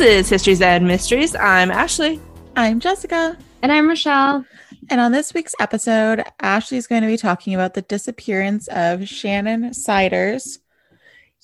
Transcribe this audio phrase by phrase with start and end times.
[0.00, 1.36] This is Histories and Mysteries.
[1.36, 2.18] I'm Ashley.
[2.56, 3.36] I'm Jessica.
[3.60, 4.46] And I'm Rochelle.
[4.88, 9.06] And on this week's episode, Ashley is going to be talking about the disappearance of
[9.06, 10.58] Shannon Siders.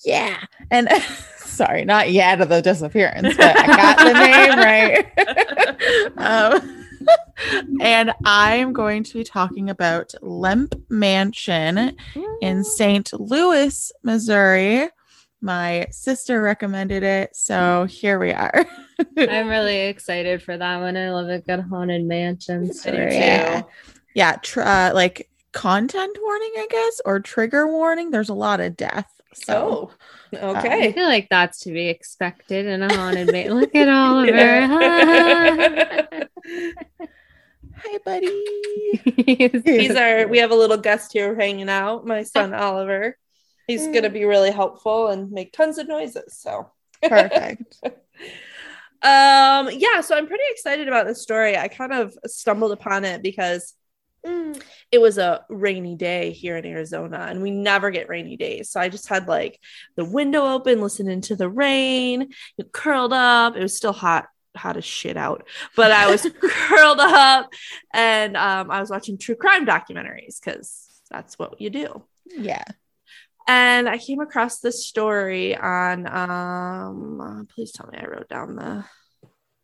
[0.07, 0.39] Yeah.
[0.71, 0.89] And
[1.37, 4.59] sorry, not yeah to the disappearance, but I got the name
[6.17, 6.17] right.
[6.17, 6.87] um,
[7.83, 11.95] and I'm going to be talking about Lemp Mansion
[12.41, 13.13] in St.
[13.21, 14.89] Louis, Missouri.
[15.41, 18.65] My sister recommended it, so here we are.
[19.17, 20.97] I'm really excited for that one.
[20.97, 23.15] I love a good haunted mansion story.
[23.15, 23.63] Yeah,
[24.15, 24.37] yeah.
[24.43, 28.11] Tr- uh, like content warning, I guess, or trigger warning.
[28.11, 29.11] There's a lot of death.
[29.35, 29.91] So,
[30.33, 30.93] oh, I okay.
[30.93, 33.61] feel like that's to be expected in a haunted mansion.
[33.61, 34.67] Look at Oliver.
[37.77, 38.43] hi, buddy.
[39.65, 43.19] He's our, we have a little guest here hanging out, my son Oliver.
[43.67, 46.39] He's going to be really helpful and make tons of noises.
[46.39, 46.71] So,
[47.03, 47.79] Perfect.
[47.85, 47.93] um,
[49.73, 51.57] yeah, so I'm pretty excited about this story.
[51.57, 53.75] I kind of stumbled upon it because
[54.25, 58.71] mm, it was a rainy day here in Arizona and we never get rainy days.
[58.71, 59.59] So I just had like
[59.97, 62.31] the window open, listening to the rain,
[62.73, 63.57] curled up.
[63.57, 67.51] It was still hot, hot as shit out, but I was curled up
[67.93, 72.65] and um, I was watching true crime documentaries because that's what you do Yeah.
[73.47, 78.85] And I came across this story on um please tell me I wrote down the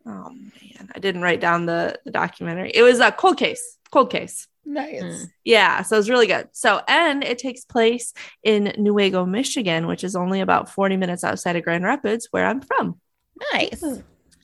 [0.05, 2.71] oh man I didn't write down the the documentary.
[2.73, 4.47] It was a cold case cold case.
[4.65, 5.03] Nice.
[5.03, 5.25] Mm.
[5.43, 6.47] yeah so it was really good.
[6.53, 11.55] So and it takes place in Newaygo Michigan which is only about 40 minutes outside
[11.55, 12.99] of Grand Rapids where I'm from.
[13.53, 13.83] Nice.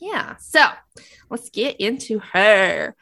[0.02, 0.66] yeah so
[1.30, 2.96] let's get into her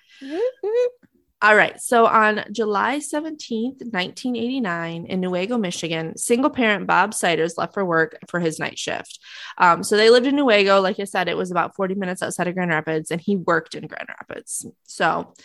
[1.40, 1.80] All right.
[1.80, 8.18] So on July 17th, 1989, in Newaygo, Michigan, single parent Bob Siders left for work
[8.28, 9.20] for his night shift.
[9.60, 10.82] Um, so they lived in Newaygo.
[10.82, 13.76] Like I said, it was about 40 minutes outside of Grand Rapids, and he worked
[13.76, 14.66] in Grand Rapids.
[14.88, 15.36] So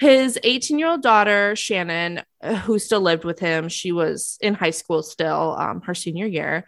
[0.00, 4.54] his 18 year old daughter, Shannon, uh, who still lived with him, she was in
[4.54, 6.64] high school still, um, her senior year.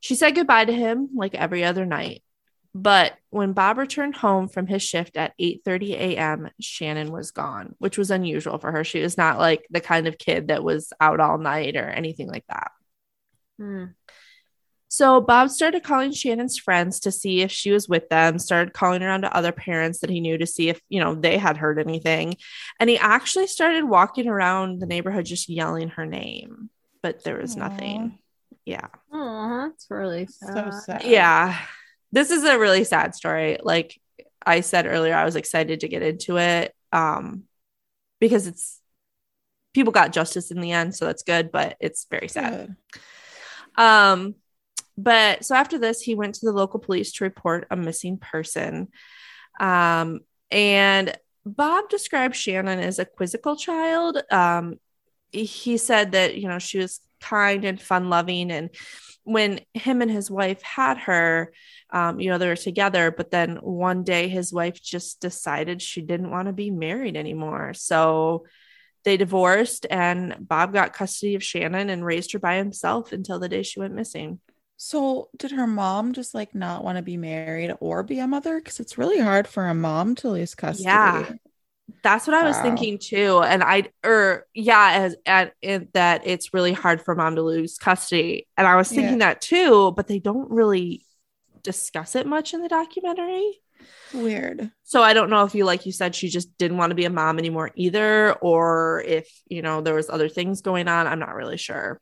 [0.00, 2.22] She said goodbye to him like every other night.
[2.74, 7.98] But when Bob returned home from his shift at 8:30 a.m., Shannon was gone, which
[7.98, 8.82] was unusual for her.
[8.82, 12.28] She was not like the kind of kid that was out all night or anything
[12.28, 12.70] like that.
[13.58, 13.84] Hmm.
[14.88, 19.02] So Bob started calling Shannon's friends to see if she was with them, started calling
[19.02, 21.78] around to other parents that he knew to see if, you know, they had heard
[21.78, 22.36] anything.
[22.78, 26.68] And he actually started walking around the neighborhood just yelling her name,
[27.02, 27.60] but there was Aw.
[27.60, 28.18] nothing.
[28.66, 28.88] Yeah.
[29.12, 30.74] Aw, that's really So sad.
[30.82, 31.04] sad.
[31.04, 31.58] Yeah.
[32.12, 33.58] This is a really sad story.
[33.62, 34.00] Like
[34.44, 37.44] I said earlier, I was excited to get into it um
[38.20, 38.80] because it's
[39.74, 42.76] people got justice in the end, so that's good, but it's very sad.
[42.92, 43.02] Good.
[43.82, 44.34] Um,
[44.98, 48.88] but so after this, he went to the local police to report a missing person.
[49.58, 54.22] Um, and Bob described Shannon as a quizzical child.
[54.30, 54.78] Um,
[55.32, 58.70] he said that you know she was kind and fun loving, and
[59.24, 61.52] when him and his wife had her,
[61.92, 63.10] um, you know they were together.
[63.10, 67.74] But then one day, his wife just decided she didn't want to be married anymore,
[67.74, 68.46] so
[69.04, 73.48] they divorced and Bob got custody of Shannon and raised her by himself until the
[73.48, 74.38] day she went missing.
[74.76, 78.58] So, did her mom just like not want to be married or be a mother?
[78.58, 80.88] Because it's really hard for a mom to lose custody.
[80.88, 81.26] Yeah.
[82.02, 82.62] That's what I was Wow.
[82.62, 83.42] thinking too.
[83.42, 87.78] And I, or yeah, as at it, that it's really hard for mom to lose
[87.78, 88.48] custody.
[88.56, 91.04] And I was thinking that too, but they don't really
[91.62, 93.60] discuss it much in the documentary.
[94.14, 94.70] Weird.
[94.84, 97.04] So I don't know if you, like you said, she just didn't want to be
[97.04, 101.06] a mom anymore either, or if, you know, there was other things going on.
[101.06, 102.00] I'm not really sure.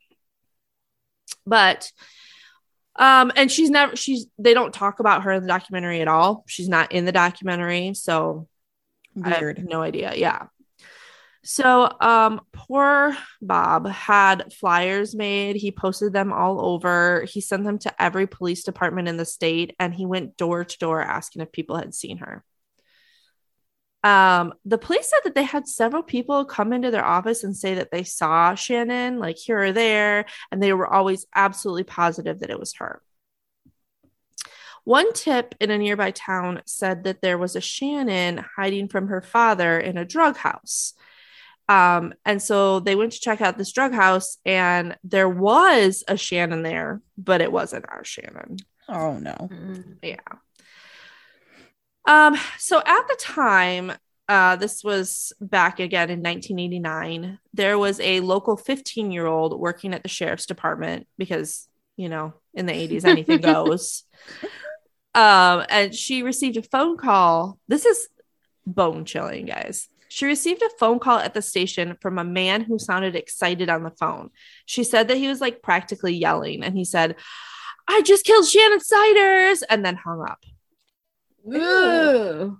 [1.45, 1.91] But
[2.97, 6.43] um and she's never she's they don't talk about her in the documentary at all.
[6.47, 8.47] She's not in the documentary, so
[9.23, 9.65] I have Weird.
[9.65, 10.13] no idea.
[10.15, 10.47] Yeah.
[11.43, 15.55] So um poor Bob had flyers made.
[15.55, 17.25] He posted them all over.
[17.27, 20.77] He sent them to every police department in the state and he went door to
[20.77, 22.43] door asking if people had seen her.
[24.03, 27.75] Um the police said that they had several people come into their office and say
[27.75, 32.51] that they saw Shannon like here or there and they were always absolutely positive that
[32.51, 33.01] it was her.
[34.83, 39.21] One tip in a nearby town said that there was a Shannon hiding from her
[39.21, 40.93] father in a drug house.
[41.71, 46.17] Um, and so they went to check out this drug house, and there was a
[46.17, 48.57] Shannon there, but it wasn't our Shannon.
[48.89, 49.49] Oh no.
[49.49, 49.95] Mm.
[50.03, 50.17] Yeah.
[52.05, 53.93] Um, so at the time,
[54.27, 59.93] uh, this was back again in 1989, there was a local 15 year old working
[59.93, 64.03] at the sheriff's department because, you know, in the 80s, anything goes.
[65.15, 67.59] Um, and she received a phone call.
[67.69, 68.09] This is
[68.65, 69.87] bone chilling, guys.
[70.11, 73.83] She received a phone call at the station from a man who sounded excited on
[73.83, 74.29] the phone.
[74.65, 77.15] She said that he was like practically yelling, and he said,
[77.87, 80.43] I just killed Shannon Siders, and then hung up.
[81.47, 82.59] Ooh.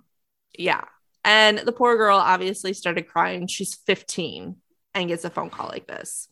[0.56, 0.84] Yeah.
[1.26, 3.46] And the poor girl obviously started crying.
[3.48, 4.56] She's 15
[4.94, 6.28] and gets a phone call like this.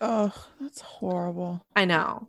[0.00, 1.66] Oh, that's horrible.
[1.76, 2.28] I know.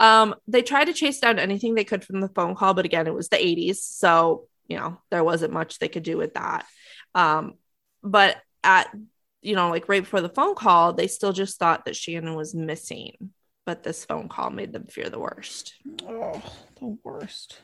[0.00, 3.06] Um, they tried to chase down anything they could from the phone call, but again,
[3.06, 3.76] it was the 80s.
[3.76, 6.66] So, you know, there wasn't much they could do with that.
[7.14, 7.54] Um,
[8.02, 8.94] but at,
[9.40, 12.54] you know, like right before the phone call, they still just thought that Shannon was
[12.54, 13.30] missing.
[13.64, 15.74] But this phone call made them fear the worst.
[16.08, 16.42] Oh,
[16.80, 17.60] the worst.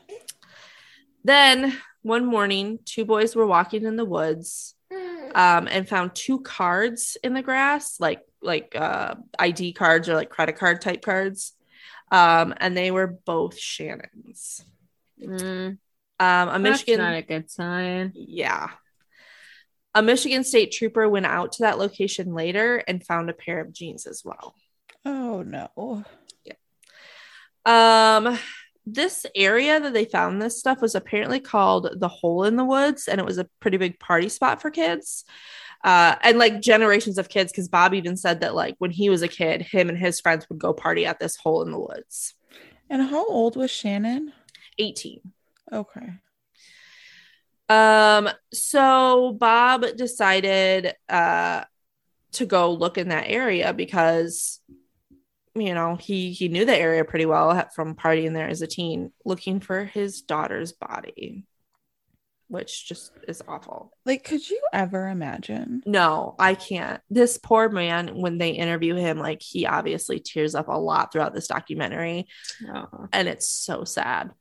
[1.23, 4.75] Then one morning, two boys were walking in the woods
[5.35, 10.29] um, and found two cards in the grass, like like uh, ID cards or like
[10.29, 11.53] credit card type cards,
[12.11, 14.63] um, and they were both Shannon's.
[15.21, 15.77] Mm,
[16.19, 18.13] Um, a that's Michigan, not a good sign.
[18.15, 18.69] yeah,
[19.95, 23.73] a Michigan state trooper went out to that location later and found a pair of
[23.73, 24.55] jeans as well.
[25.05, 26.03] Oh no.
[26.43, 26.55] Yeah.
[27.65, 28.37] Um,
[28.85, 33.07] this area that they found this stuff was apparently called the Hole in the Woods,
[33.07, 35.25] and it was a pretty big party spot for kids.
[35.83, 39.21] Uh, and like generations of kids, because Bob even said that like when he was
[39.21, 42.33] a kid, him and his friends would go party at this hole in the woods.
[42.89, 44.33] And how old was Shannon?
[44.77, 45.21] 18.
[45.71, 46.13] Okay.
[47.69, 51.63] Um, so Bob decided uh
[52.31, 54.59] to go look in that area because
[55.55, 59.11] you know he he knew the area pretty well from partying there as a teen,
[59.25, 61.45] looking for his daughter's body,
[62.47, 63.91] which just is awful.
[64.05, 65.81] Like, could you ever imagine?
[65.85, 67.01] No, I can't.
[67.09, 71.33] This poor man, when they interview him, like he obviously tears up a lot throughout
[71.33, 72.27] this documentary,
[72.73, 73.07] Oh.
[73.11, 74.31] and it's so sad.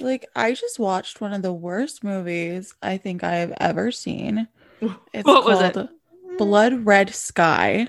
[0.00, 4.48] Like, I just watched one of the worst movies I think I have ever seen.
[5.14, 5.72] It's What was it?
[5.74, 5.88] called
[6.36, 7.88] Blood Red Sky.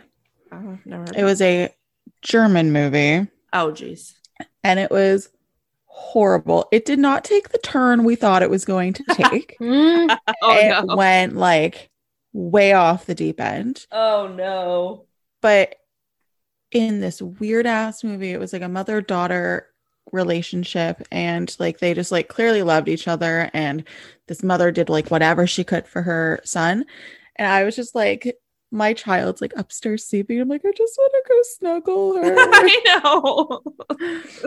[0.53, 1.69] Oh, never It was a
[2.21, 4.15] German movie Oh, geez.
[4.63, 5.29] and it was
[5.85, 6.69] horrible.
[6.71, 9.57] It did not take the turn we thought it was going to take.
[9.61, 10.17] Oh
[10.57, 10.95] it no.
[10.95, 11.89] went like
[12.31, 13.85] way off the deep end.
[13.91, 15.05] Oh no.
[15.41, 15.75] But
[16.71, 19.67] in this weird ass movie, it was like a mother daughter
[20.11, 23.83] relationship and like they just like clearly loved each other and
[24.27, 26.85] this mother did like whatever she could for her son
[27.35, 28.37] and i was just like
[28.69, 33.01] my child's like upstairs sleeping i'm like i just want to go snuggle her I
[33.03, 33.63] know.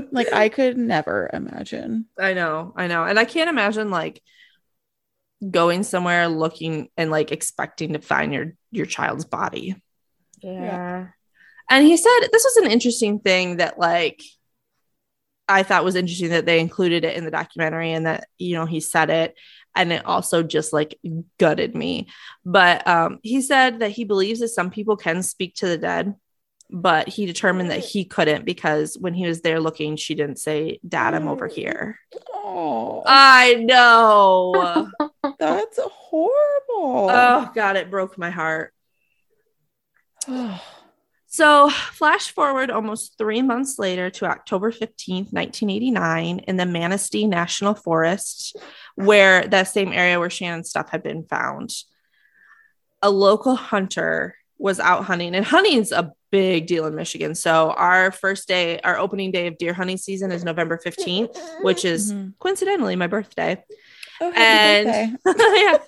[0.12, 2.72] like i could never imagine I know.
[2.76, 3.04] I know.
[3.04, 4.22] And I can't imagine like
[5.48, 9.76] going somewhere looking and like expecting to find your your child's body.
[10.42, 11.08] yeah.
[11.70, 14.20] And he said this was an interesting thing that like
[15.50, 18.66] I thought was interesting that they included it in the documentary and that you know
[18.66, 19.34] he said it
[19.74, 20.98] and it also just like
[21.38, 22.08] gutted me.
[22.44, 26.14] But um he said that he believes that some people can speak to the dead,
[26.70, 30.80] but he determined that he couldn't because when he was there looking she didn't say
[30.86, 31.98] dad I'm over here.
[32.32, 34.88] oh I know.
[35.38, 38.72] that's horrible oh god, it broke my heart.
[41.32, 47.74] So, flash forward almost three months later to October 15th, 1989, in the Manistee National
[47.74, 48.56] Forest,
[48.96, 51.72] where that same area where Shannon's stuff had been found.
[53.00, 57.36] A local hunter was out hunting, and hunting's a big deal in Michigan.
[57.36, 61.84] So, our first day, our opening day of deer hunting season is November 15th, which
[61.84, 62.34] is Mhm.
[62.40, 63.62] coincidentally my birthday.
[64.20, 65.44] oh, happy and- birthday.
[65.62, 65.78] yeah.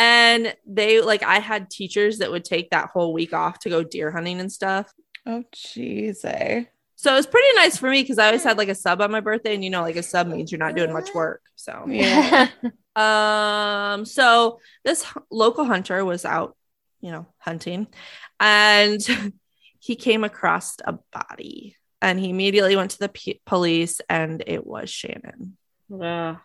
[0.00, 3.82] And they like I had teachers that would take that whole week off to go
[3.82, 4.90] deer hunting and stuff.
[5.26, 6.64] oh jeez eh?
[6.96, 9.10] So it was pretty nice for me because I always had like a sub on
[9.10, 11.42] my birthday, and you know, like a sub means you're not doing much work.
[11.54, 12.48] So yeah
[12.96, 16.56] um, so this h- local hunter was out,
[17.02, 17.86] you know, hunting,
[18.38, 19.00] and
[19.80, 24.66] he came across a body, and he immediately went to the p- police, and it
[24.66, 25.58] was Shannon.
[25.92, 26.38] Ugh.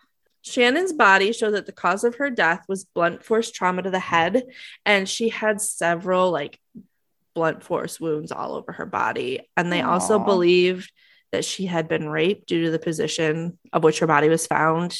[0.46, 3.98] Shannon's body showed that the cause of her death was blunt force trauma to the
[3.98, 4.44] head,
[4.84, 6.60] and she had several like
[7.34, 9.40] blunt force wounds all over her body.
[9.56, 10.90] And they also believed
[11.32, 14.96] that she had been raped due to the position of which her body was found.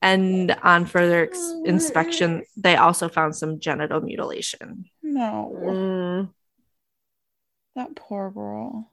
[0.00, 4.84] And on further ex- inspection, they also found some genital mutilation.
[5.02, 6.30] no Mm.
[7.74, 8.88] that poor girl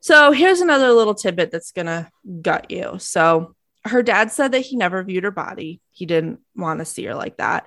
[0.00, 2.10] So here's another little tidbit that's gonna
[2.42, 2.96] gut you.
[2.98, 3.54] So
[3.86, 5.80] her dad said that he never viewed her body.
[5.90, 7.66] He didn't want to see her like that.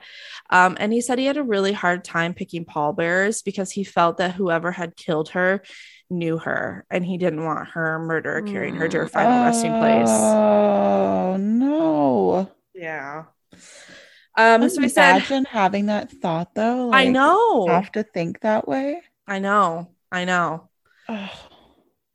[0.49, 4.17] Um, and he said he had a really hard time picking pallbearers because he felt
[4.17, 5.61] that whoever had killed her
[6.09, 10.09] knew her and he didn't want her murderer carrying her to her final resting place.
[10.09, 12.51] Oh no.
[12.73, 13.25] Yeah.
[14.35, 16.91] Um, so he said, Imagine having that thought though.
[16.91, 17.67] I like, know.
[17.67, 19.01] Have to think that way.
[19.27, 19.91] I know.
[20.11, 20.69] I know.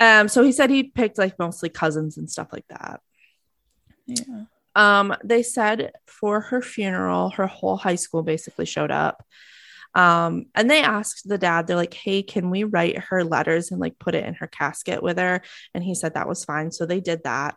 [0.00, 3.00] Um, so he said he picked like mostly cousins and stuff like that.
[4.06, 4.44] Yeah.
[4.76, 9.24] Um, they said for her funeral, her whole high school basically showed up.
[9.94, 13.80] Um, and they asked the dad, they're like, Hey, can we write her letters and
[13.80, 15.42] like put it in her casket with her?
[15.72, 16.72] And he said that was fine.
[16.72, 17.56] So they did that.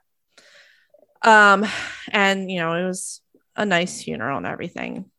[1.23, 1.65] Um,
[2.11, 3.21] and you know, it was
[3.55, 5.09] a nice funeral and everything.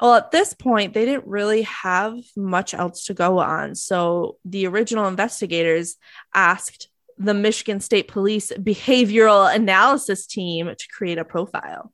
[0.00, 3.76] Well, at this point, they didn't really have much else to go on.
[3.76, 5.96] So the original investigators
[6.34, 6.88] asked
[7.24, 11.92] the Michigan State Police behavioral analysis team to create a profile.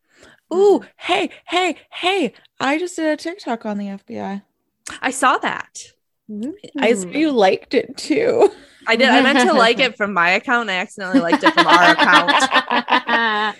[0.52, 0.88] Ooh, mm.
[0.96, 2.32] hey, hey, hey.
[2.60, 4.42] I just did a TikTok on the FBI.
[5.02, 5.92] I saw that.
[6.78, 7.12] I saw hmm.
[7.14, 8.50] you liked it too.
[8.86, 9.08] I did.
[9.10, 10.70] I meant to like it from my account.
[10.70, 13.56] I accidentally liked it from our account.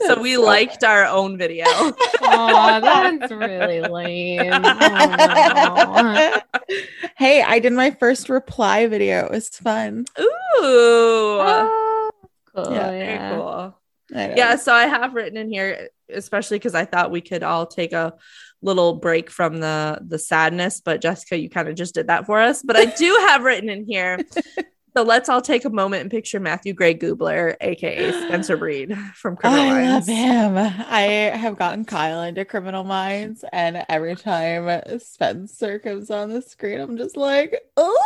[0.00, 1.66] So we So- liked our own video.
[1.68, 4.50] oh, that's really lame.
[4.64, 6.40] Oh,
[7.16, 9.24] hey, I did my first reply video.
[9.24, 10.04] It was fun.
[10.20, 10.26] Ooh.
[10.60, 12.10] no.
[12.54, 12.72] cool.
[12.72, 13.34] Yeah, Very yeah.
[13.34, 13.80] cool.
[14.10, 14.56] Yeah.
[14.56, 18.14] So I have written in here, especially because I thought we could all take a
[18.62, 22.40] little break from the the sadness, but Jessica, you kind of just did that for
[22.40, 22.62] us.
[22.62, 24.18] But I do have written in here.
[24.96, 29.36] So let's all take a moment and picture Matthew Gray Gubler, aka Spencer Reid from
[29.36, 30.08] Criminal I Minds.
[30.08, 30.56] love him.
[30.88, 31.02] I
[31.36, 36.96] have gotten Kyle into Criminal Minds, and every time Spencer comes on the screen, I'm
[36.96, 38.02] just like, oh,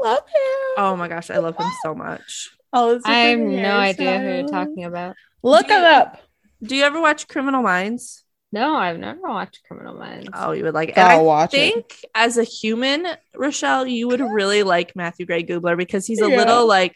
[0.00, 0.74] I love him.
[0.76, 2.50] Oh my gosh, I love him so much.
[2.72, 5.16] All his I have different no idea who you're talking about.
[5.42, 6.22] Look Do him up.
[6.62, 8.22] Do you ever watch Criminal Minds?
[8.52, 10.28] No, I've never watched Criminal Minds.
[10.34, 10.98] Oh, you would like it.
[10.98, 11.56] And I I'll watch it.
[11.56, 16.28] think as a human, Rochelle, you would really like Matthew Gray Gubler because he's a
[16.28, 16.36] Yeah.
[16.36, 16.94] little like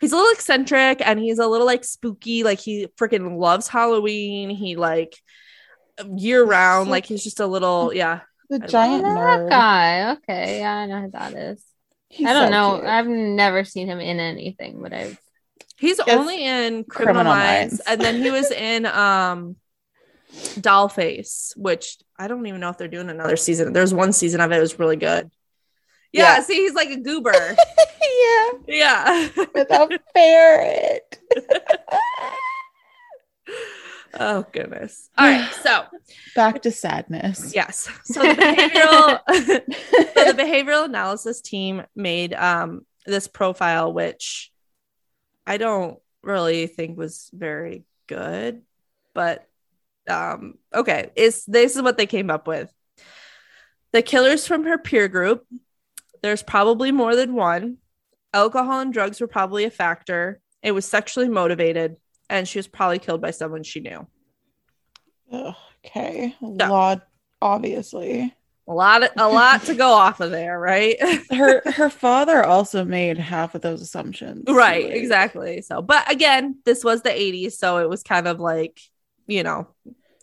[0.00, 2.42] he's a little eccentric and he's a little like spooky.
[2.44, 4.50] Like he freaking loves Halloween.
[4.50, 5.16] He like
[6.16, 8.20] year round, like he's just a little yeah.
[8.48, 10.12] The giant that guy.
[10.12, 11.64] Okay, yeah, I know who that is.
[12.08, 12.74] He's I don't so know.
[12.76, 12.84] cute.
[12.84, 15.18] I've never seen him in anything, but I've
[15.78, 16.16] He's Yes.
[16.18, 17.80] only in Criminal, Criminal Minds, Minds.
[17.86, 19.56] and then he was in um
[20.36, 23.72] Dollface, which I don't even know if they're doing another season.
[23.72, 25.30] There's one season of it, it was really good.
[26.12, 26.42] Yeah, Yeah.
[26.42, 27.32] see, he's like a goober.
[28.16, 29.28] yeah, yeah.
[29.54, 31.18] with a ferret.
[34.14, 35.08] oh goodness.
[35.18, 35.84] All right, so
[36.34, 37.52] Back to sadness.
[37.54, 39.20] yes, so the behavioral,
[40.14, 44.50] so the behavioral analysis team made um this profile, which
[45.46, 48.62] I don't really think was very good,
[49.14, 49.46] but
[50.08, 52.72] um okay, is this is what they came up with.
[53.92, 55.46] The killers from her peer group.
[56.22, 57.78] There's probably more than one.
[58.34, 60.40] Alcohol and drugs were probably a factor.
[60.62, 61.96] It was sexually motivated,
[62.28, 64.06] and she was probably killed by someone she knew.
[65.32, 66.34] Okay.
[66.40, 66.68] Yeah.
[66.68, 67.06] Lot,
[67.40, 68.34] obviously.
[68.68, 70.96] A lot, of, a lot to go off of there, right?
[71.30, 74.44] Her her father also made half of those assumptions.
[74.48, 75.62] right, Like, exactly.
[75.62, 78.80] So, but again, this was the 80s, so it was kind of like,
[79.26, 79.68] you know,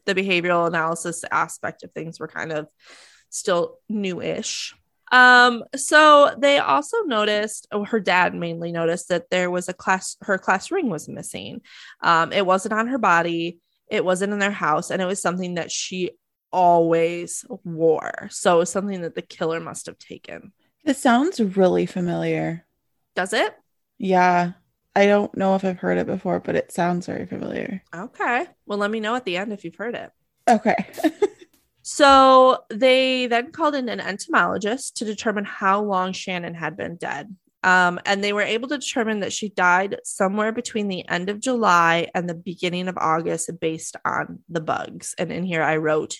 [0.05, 2.67] the behavioral analysis aspect of things were kind of
[3.29, 4.75] still new-ish.
[5.11, 10.17] Um, so they also noticed, or her dad mainly noticed that there was a class,
[10.21, 11.61] her class ring was missing.
[12.01, 15.55] Um, it wasn't on her body, it wasn't in their house, and it was something
[15.55, 16.11] that she
[16.51, 18.27] always wore.
[18.31, 20.51] So it was something that the killer must have taken.
[20.83, 22.65] This sounds really familiar.
[23.15, 23.55] Does it?
[23.97, 24.53] Yeah.
[24.95, 27.83] I don't know if I've heard it before, but it sounds very familiar.
[27.95, 28.45] Okay.
[28.65, 30.11] Well, let me know at the end if you've heard it.
[30.47, 30.85] Okay.
[31.83, 37.35] So they then called in an entomologist to determine how long Shannon had been dead.
[37.61, 41.39] Um, and they were able to determine that she died somewhere between the end of
[41.39, 45.13] July and the beginning of August based on the bugs.
[45.17, 46.17] And in here I wrote,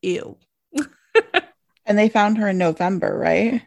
[0.00, 0.38] ew.
[1.86, 3.62] and they found her in November, right?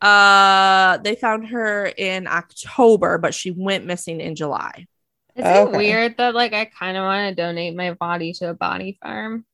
[0.00, 4.86] Uh, they found her in October, but she went missing in July.
[5.34, 5.76] Is it Okay.
[5.76, 9.44] weird that like I kind of want to donate my body to a body farm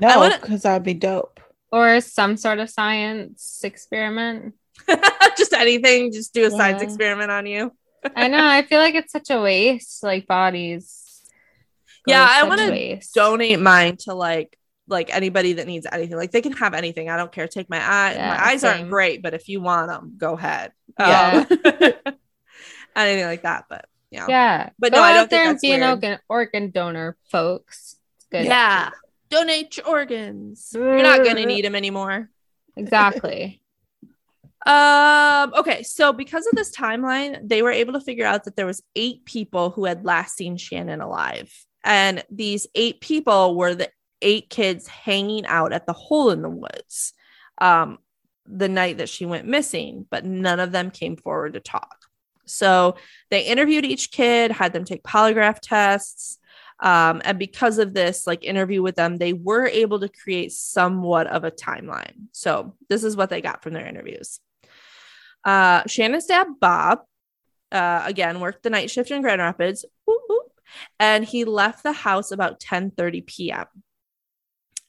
[0.00, 1.40] No, because that would be dope.
[1.70, 4.54] or some sort of science experiment?
[5.36, 7.72] just anything, just do a science experiment on you.
[8.16, 8.46] I know.
[8.46, 10.02] I feel like it's such a waste.
[10.02, 11.22] Like bodies.
[12.06, 16.16] Yeah, I wanna donate mine to like like anybody that needs anything.
[16.16, 17.08] Like they can have anything.
[17.08, 17.48] I don't care.
[17.48, 18.14] Take my eye.
[18.14, 20.72] Yeah, my eyes aren't great, but if you want them, go ahead.
[20.98, 21.44] Yeah.
[21.48, 21.56] Um,
[22.96, 23.64] anything like that.
[23.68, 26.18] But yeah, Yeah, But Go no, I out don't think there and be an organ
[26.28, 27.96] organ donor, folks.
[28.16, 28.44] It's good.
[28.44, 28.90] yeah.
[29.30, 30.70] Donate your organs.
[30.74, 32.30] You're not gonna need them anymore.
[32.76, 33.60] exactly.
[34.66, 38.64] Um, okay, so because of this timeline, they were able to figure out that there
[38.64, 41.52] was eight people who had last seen Shannon alive.
[41.84, 43.90] And these eight people were the
[44.24, 47.12] eight kids hanging out at the hole in the woods
[47.60, 47.98] um,
[48.46, 52.06] the night that she went missing, but none of them came forward to talk.
[52.46, 52.96] So
[53.30, 56.38] they interviewed each kid, had them take polygraph tests.
[56.80, 61.26] Um, and because of this like interview with them, they were able to create somewhat
[61.28, 62.26] of a timeline.
[62.32, 64.40] So this is what they got from their interviews.
[65.44, 67.00] Uh, Shannon's dad, Bob,
[67.72, 70.52] uh, again worked the night shift in Grand Rapids, whoop, whoop,
[70.98, 73.66] and he left the house about 10:30 p.m.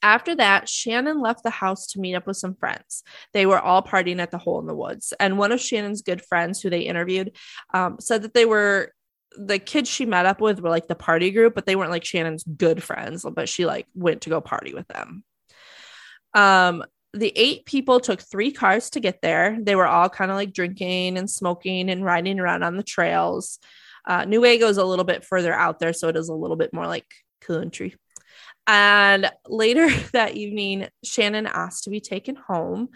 [0.05, 3.01] After that, Shannon left the house to meet up with some friends.
[3.33, 5.13] They were all partying at the hole in the woods.
[5.19, 7.35] And one of Shannon's good friends, who they interviewed,
[7.73, 8.93] um, said that they were
[9.35, 12.05] the kids she met up with were like the party group, but they weren't like
[12.05, 15.23] Shannon's good friends, but she like went to go party with them.
[16.35, 16.83] Um,
[17.15, 19.57] the eight people took three cars to get there.
[19.59, 23.57] They were all kind of like drinking and smoking and riding around on the trails.
[24.07, 26.73] Uh, Newaygo is a little bit further out there, so it is a little bit
[26.73, 27.07] more like
[27.41, 27.95] country.
[28.67, 32.89] And later that evening, Shannon asked to be taken home.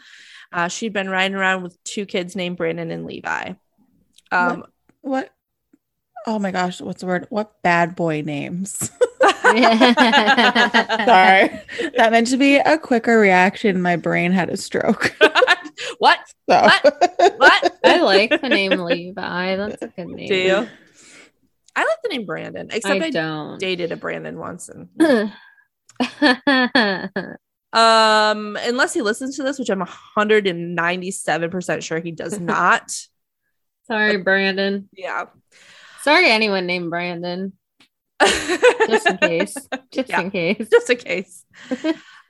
[0.52, 3.54] Uh, she'd been riding around with two kids named Brandon and Levi.
[4.32, 4.70] Um, what,
[5.02, 5.30] what?
[6.28, 7.28] Oh my gosh, what's the word?
[7.30, 8.92] What bad boy names?
[9.22, 9.62] Sorry.
[11.98, 13.82] That meant to be a quicker reaction.
[13.82, 15.16] My brain had a stroke.
[16.00, 16.20] what?
[16.50, 16.62] So.
[16.62, 17.38] What?
[17.38, 17.80] What?
[17.84, 19.56] I like the name Levi.
[19.56, 20.28] That's a good name.
[20.28, 20.68] Do you?
[21.76, 23.60] I like the name Brandon, except I, I don't.
[23.60, 24.90] dated a Brandon once, and
[27.74, 32.92] um, unless he listens to this, which I'm 197 percent sure he does not.
[33.88, 34.88] Sorry, Brandon.
[34.96, 35.26] Yeah.
[36.04, 37.54] Sorry, anyone named Brandon.
[38.22, 39.56] Just in case.
[39.92, 40.22] Just Yeah.
[40.22, 40.68] in case.
[40.70, 41.46] just in case.
[41.72, 41.88] um,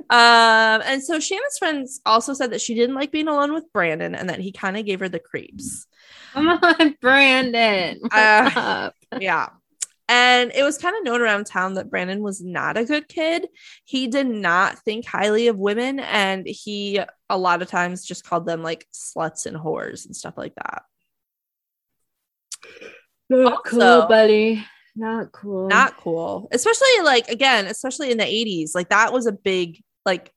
[0.10, 4.29] and so Shannon's friends also said that she didn't like being alone with Brandon and
[4.29, 5.86] that he kind of gave her the creeps.
[6.34, 8.00] Come on, Brandon.
[8.12, 8.92] Uh?
[9.20, 9.50] Yeah.
[10.09, 13.48] And it was kind of known around town that Brandon was not a good kid.
[13.85, 18.48] He did not think highly of women, and he a lot of times just called
[18.48, 20.81] them like sluts and whores and stuff like that.
[23.29, 24.65] Not cool, buddy.
[24.95, 25.67] Not cool.
[25.67, 28.72] Not cool, especially like again, especially in the 80s.
[28.74, 30.33] Like that was a big, like,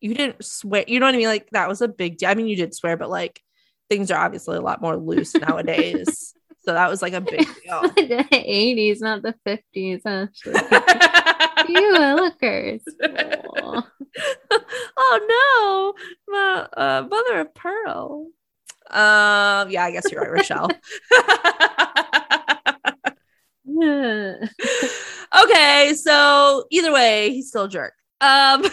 [0.00, 1.28] you didn't swear, you know what I mean?
[1.28, 2.30] Like that was a big deal.
[2.30, 3.42] I mean, you did swear, but like
[3.90, 6.32] things are obviously a lot more loose nowadays.
[6.62, 7.82] So that was like a big deal.
[7.82, 10.54] the 80s, not the 50s, actually.
[11.68, 12.82] you lookers.
[13.02, 13.86] Aw.
[14.96, 15.94] oh
[16.28, 18.26] no, my uh, mother of pearl.
[18.90, 20.70] Um, yeah, I guess you're right, Rochelle.
[25.44, 27.94] okay, so either way, he's still a jerk.
[28.20, 28.64] Um,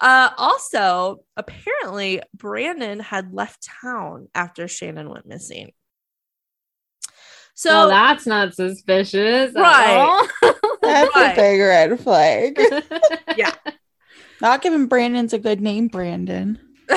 [0.00, 5.72] uh, also, apparently, Brandon had left town after Shannon went missing.
[7.54, 9.54] So well, that's not suspicious.
[9.54, 10.28] Right.
[10.82, 11.32] That's Right.
[11.32, 12.60] a big red flag.
[13.36, 13.52] Yeah.
[14.42, 16.58] Not giving Brandon's a good name, Brandon.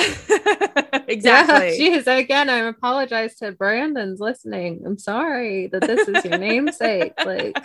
[1.08, 1.78] exactly.
[1.78, 4.82] Yeah, Jeez, again, I apologize to Brandon's listening.
[4.86, 7.14] I'm sorry that this is your namesake.
[7.24, 7.56] Like,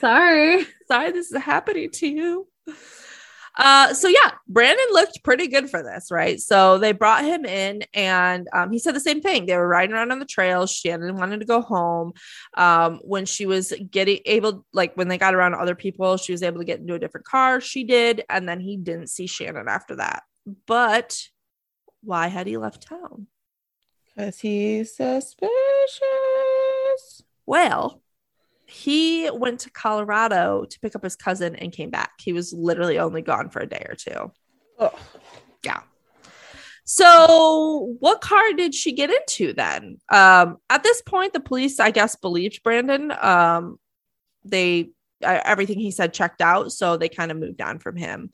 [0.00, 0.66] sorry.
[0.88, 2.48] sorry this is happening to you.
[3.56, 6.40] Uh, so yeah, Brandon looked pretty good for this, right?
[6.40, 9.46] So they brought him in, and um, he said the same thing.
[9.46, 10.66] They were riding around on the trail.
[10.66, 12.12] Shannon wanted to go home.
[12.56, 16.42] Um, when she was getting able, like when they got around other people, she was
[16.42, 17.60] able to get into a different car.
[17.60, 20.22] She did, and then he didn't see Shannon after that.
[20.66, 21.18] But
[22.02, 23.26] why had he left town?
[24.14, 25.50] Because he's suspicious.
[27.46, 28.01] Well,
[28.72, 32.12] he went to Colorado to pick up his cousin and came back.
[32.20, 34.32] He was literally only gone for a day or two.
[34.78, 34.98] Ugh.
[35.64, 35.82] Yeah.
[36.84, 39.98] So, what car did she get into then?
[40.08, 43.12] Um, at this point, the police, I guess, believed Brandon.
[43.20, 43.78] Um,
[44.44, 44.90] they
[45.22, 48.30] uh, everything he said checked out, so they kind of moved on from him.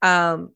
[0.00, 0.52] Um,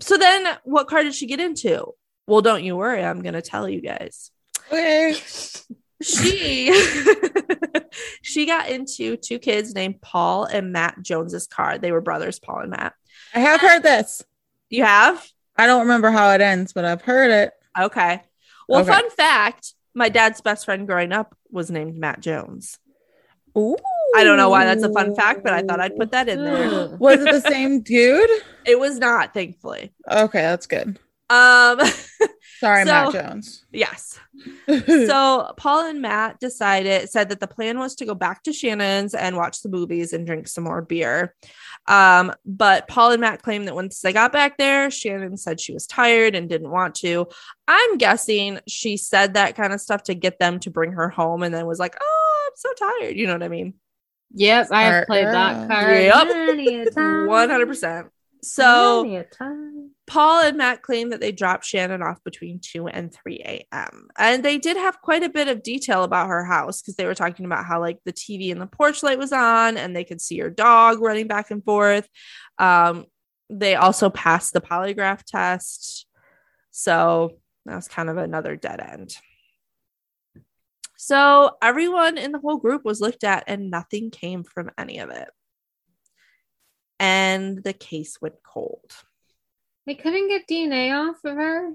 [0.00, 1.92] so then, what car did she get into?
[2.26, 4.32] Well, don't you worry, I'm gonna tell you guys
[4.72, 5.16] Okay.
[6.02, 6.72] she
[8.22, 11.78] she got into two kids named Paul and Matt Jones's car.
[11.78, 12.94] They were brothers, Paul and Matt.
[13.34, 14.22] I have heard this.
[14.70, 15.24] You have?
[15.56, 17.52] I don't remember how it ends, but I've heard it.
[17.78, 18.22] Okay.
[18.68, 18.90] Well, Okay.
[18.90, 22.78] fun fact, my dad's best friend growing up was named Matt Jones.
[23.56, 23.76] Ooh.
[24.14, 26.42] I don't know why that's a fun fact, but I thought I'd put that in
[26.44, 26.96] there.
[26.98, 28.28] Was it the same dude?
[28.66, 29.92] It was not, thankfully.
[30.10, 30.98] Okay, that's good.
[31.30, 31.80] Um,
[32.58, 33.64] Sorry, So- Matt Jones.
[33.72, 34.18] yes.
[34.68, 39.14] So Paul and Matt decided said that the plan was to go back to Shannon's
[39.14, 41.34] and watch the movies and drink some more beer.
[41.88, 45.72] Um, but Paul and Matt claimed that once they got back there, Shannon said she
[45.72, 47.26] was tired and didn't want to.
[47.68, 51.42] I'm guessing she said that kind of stuff to get them to bring her home
[51.42, 53.16] and then was like, Oh, I'm so tired.
[53.16, 53.74] You know what I mean?
[54.34, 56.02] Yep, I have played that card.
[56.02, 56.26] Yep.
[56.28, 57.28] many a time.
[57.28, 58.08] 100%.
[58.42, 59.92] So Many a time.
[60.06, 64.08] Paul and Matt claim that they dropped Shannon off between 2 and 3 a.m.
[64.16, 67.14] And they did have quite a bit of detail about her house because they were
[67.14, 70.20] talking about how, like, the TV in the porch light was on and they could
[70.20, 72.08] see her dog running back and forth.
[72.58, 73.06] Um,
[73.50, 76.06] they also passed the polygraph test.
[76.70, 79.16] So that was kind of another dead end.
[80.96, 85.10] So everyone in the whole group was looked at and nothing came from any of
[85.10, 85.28] it.
[86.98, 88.92] And the case went cold.
[89.86, 91.66] They couldn't get DNA off of her.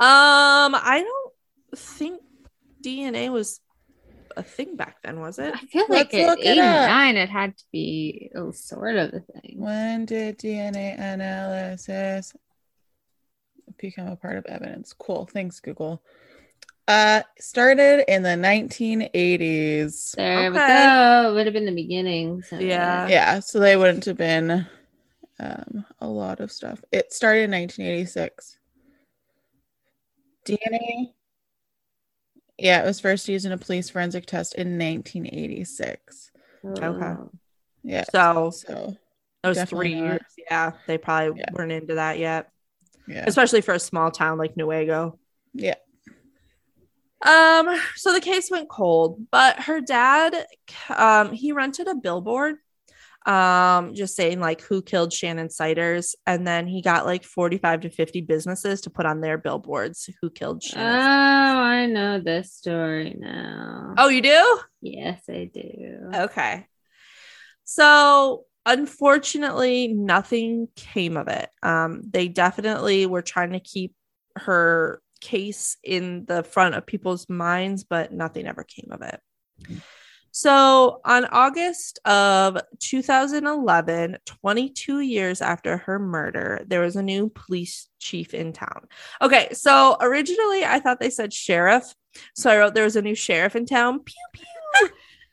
[0.00, 2.20] Um, I don't think
[2.82, 3.60] DNA was
[4.36, 5.52] a thing back then, was it?
[5.54, 6.84] I feel like Let's at look it up.
[6.88, 9.56] 89 it had to be a sort of a thing.
[9.56, 12.32] when did DNA analysis
[13.78, 14.92] become a part of evidence?
[14.96, 15.26] Cool.
[15.32, 16.00] Thanks, Google.
[16.86, 20.12] Uh, started in the 1980s.
[20.14, 21.30] There we go.
[21.30, 22.42] It would have been the beginning.
[22.42, 23.08] so- Yeah.
[23.08, 24.64] Yeah, so they wouldn't have been
[25.40, 26.82] um, a lot of stuff.
[26.92, 28.58] It started in 1986.
[30.46, 31.12] DNA.
[32.58, 36.32] Yeah, it was first used in a police forensic test in 1986.
[36.66, 37.14] Okay.
[37.84, 38.04] Yeah.
[38.10, 38.96] So So,
[39.42, 40.04] those Definitely three not.
[40.06, 40.20] years.
[40.50, 41.50] Yeah, they probably Yeah.
[41.52, 42.50] weren't into that yet,
[43.06, 43.24] yeah.
[43.26, 45.16] especially for a small town like Newaygo.
[45.54, 45.76] Yeah.
[47.24, 50.46] Um, so the case went cold, but her dad,
[50.88, 52.56] um, he rented a billboard,
[53.28, 57.90] um, just saying like who killed Shannon Siders, and then he got like 45 to
[57.90, 60.96] 50 businesses to put on their billboards who killed Shannon.
[60.96, 61.58] Oh, Shannon.
[61.58, 63.94] I know this story now.
[63.98, 64.60] oh, you do?
[64.80, 66.10] yes, I do.
[66.14, 66.66] Okay.
[67.64, 71.50] So unfortunately, nothing came of it.
[71.62, 73.94] Um, they definitely were trying to keep
[74.36, 79.20] her case in the front of people's minds, but nothing ever came of it.
[80.38, 87.88] So on August of 2011, 22 years after her murder, there was a new police
[87.98, 88.86] chief in town.
[89.20, 91.92] Okay, so originally I thought they said sheriff.
[92.36, 93.98] So I wrote there was a new sheriff in town.
[93.98, 94.90] Pew pew.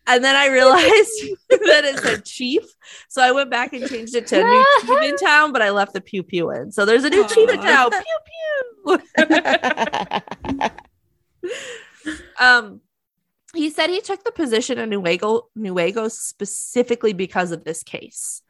[0.07, 0.83] And then I realized
[1.49, 2.63] that it said chief.
[3.07, 5.93] So I went back and changed it to new chief in town, but I left
[5.93, 6.71] the pew pew in.
[6.71, 7.91] So there's a new chief in town.
[7.91, 10.71] Pew pew.
[12.39, 12.81] Um,
[13.55, 18.41] he said he took the position in Newaygo, Newaygo specifically because of this case.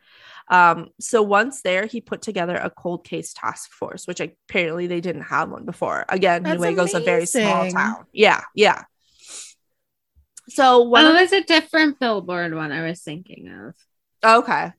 [0.48, 5.02] Um, so once there, he put together a cold case task force, which apparently they
[5.02, 6.06] didn't have one before.
[6.10, 8.06] Again, That's Newaygo's a very small town.
[8.14, 8.84] Yeah, yeah.
[10.50, 13.74] So one oh, of it was a different billboard one I was thinking of.
[14.24, 14.72] Okay.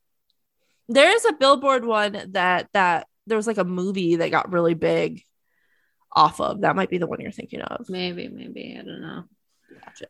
[0.89, 4.75] There is a billboard one that that there was like a movie that got really
[4.75, 5.25] big
[6.13, 6.61] off of.
[6.61, 7.89] That might be the one you're thinking of.
[7.89, 8.77] Maybe, maybe.
[8.79, 9.25] I don't know.
[9.85, 10.07] Gotcha.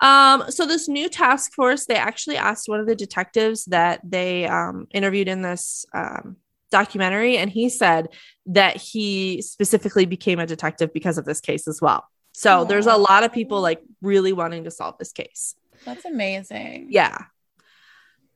[0.00, 4.46] Um, so this new task force, they actually asked one of the detectives that they
[4.46, 6.36] um, interviewed in this um,
[6.70, 8.08] documentary, and he said
[8.46, 12.04] that he specifically became a detective because of this case as well.
[12.32, 15.56] So there's a lot of people like really wanting to solve this case.
[15.84, 16.86] That's amazing.
[16.90, 17.18] Yeah.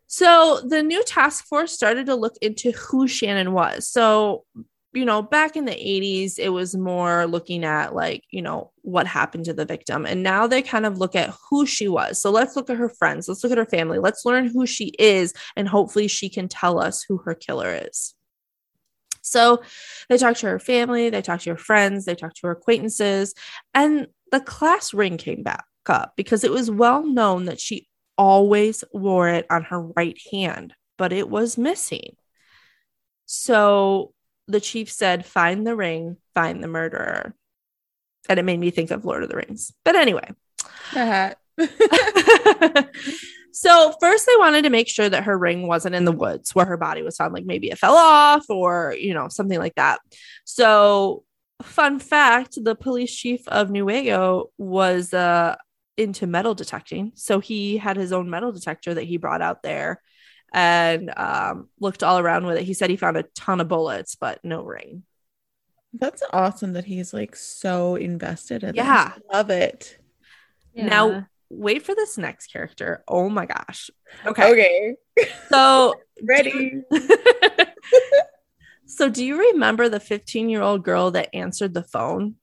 [0.08, 3.86] So the new task force started to look into who Shannon was.
[3.86, 4.44] So,
[4.92, 9.06] you know, back in the 80s, it was more looking at like, you know, what
[9.06, 10.04] happened to the victim.
[10.04, 12.20] And now they kind of look at who she was.
[12.20, 13.28] So let's look at her friends.
[13.28, 13.98] Let's look at her family.
[13.98, 15.32] Let's learn who she is.
[15.56, 18.14] And hopefully she can tell us who her killer is.
[19.22, 19.62] So
[20.08, 23.34] they talked to her family, they talked to her friends, they talked to her acquaintances,
[23.72, 28.84] and the class ring came back up because it was well known that she always
[28.92, 32.16] wore it on her right hand, but it was missing.
[33.26, 34.12] So
[34.48, 37.34] the chief said, Find the ring, find the murderer.
[38.28, 39.72] And it made me think of Lord of the Rings.
[39.84, 40.30] But anyway.
[43.52, 46.64] So first they wanted to make sure that her ring wasn't in the woods where
[46.64, 50.00] her body was found like maybe it fell off or you know something like that
[50.44, 51.22] so
[51.62, 55.56] fun fact the police chief of Newaygo was uh
[55.98, 60.00] into metal detecting so he had his own metal detector that he brought out there
[60.52, 64.14] and um, looked all around with it he said he found a ton of bullets
[64.14, 65.02] but no ring
[65.94, 69.12] That's awesome that he's like so invested in Yeah.
[69.14, 69.22] this.
[69.32, 69.98] Love it.
[70.74, 73.90] Now- wait for this next character oh my gosh
[74.24, 74.94] okay Okay.
[75.50, 76.82] so Ready.
[78.86, 82.34] So, do you remember the 15 year old girl that answered the phone?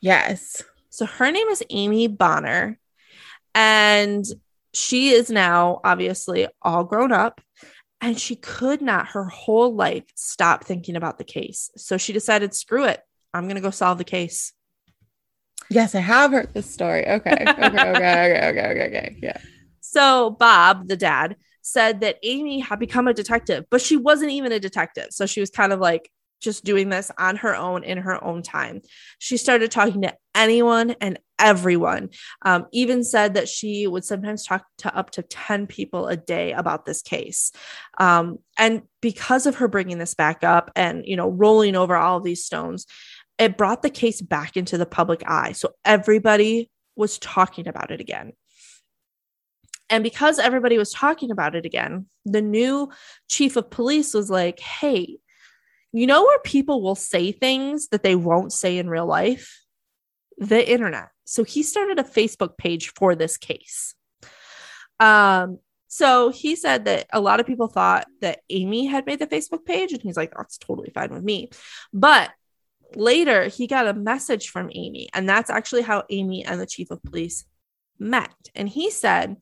[0.00, 0.62] Yes.
[0.88, 2.78] So, her name is Amy Bonner,
[3.54, 4.24] and
[4.78, 7.40] she is now obviously all grown up.
[8.00, 11.68] And she could not her whole life stop thinking about the case.
[11.76, 13.00] So she decided, screw it.
[13.34, 14.52] I'm going to go solve the case.
[15.68, 17.08] Yes, I have heard this story.
[17.08, 17.32] Okay.
[17.32, 17.50] Okay.
[17.50, 17.66] Okay.
[17.66, 17.90] okay.
[17.90, 18.48] Okay.
[18.48, 18.86] Okay.
[18.86, 19.16] Okay.
[19.20, 19.36] Yeah.
[19.80, 24.52] So Bob, the dad, said that Amy had become a detective, but she wasn't even
[24.52, 25.08] a detective.
[25.10, 26.10] So she was kind of like
[26.40, 28.80] just doing this on her own in her own time.
[29.18, 32.10] She started talking to anyone and everyone.
[32.42, 36.52] Um, even said that she would sometimes talk to up to 10 people a day
[36.52, 37.52] about this case.
[37.98, 42.20] Um, and because of her bringing this back up and, you know, rolling over all
[42.20, 42.86] these stones,
[43.38, 45.52] it brought the case back into the public eye.
[45.52, 48.32] So everybody was talking about it again.
[49.90, 52.90] And because everybody was talking about it again, the new
[53.28, 55.18] chief of police was like, hey,
[55.92, 59.62] you know where people will say things that they won't say in real life?
[60.38, 61.08] The internet.
[61.24, 63.94] So he started a Facebook page for this case.
[65.00, 69.26] Um, so he said that a lot of people thought that Amy had made the
[69.26, 71.50] Facebook page, and he's like, that's totally fine with me.
[71.92, 72.30] But
[72.94, 76.90] later he got a message from Amy, and that's actually how Amy and the chief
[76.90, 77.44] of police
[77.98, 78.32] met.
[78.54, 79.36] And he said,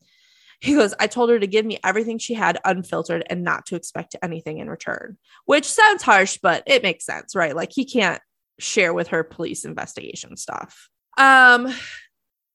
[0.59, 3.75] he goes, I told her to give me everything she had unfiltered and not to
[3.75, 7.55] expect anything in return, which sounds harsh, but it makes sense, right?
[7.55, 8.21] Like he can't
[8.59, 10.89] share with her police investigation stuff.
[11.17, 11.73] Um,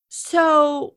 [0.09, 0.97] so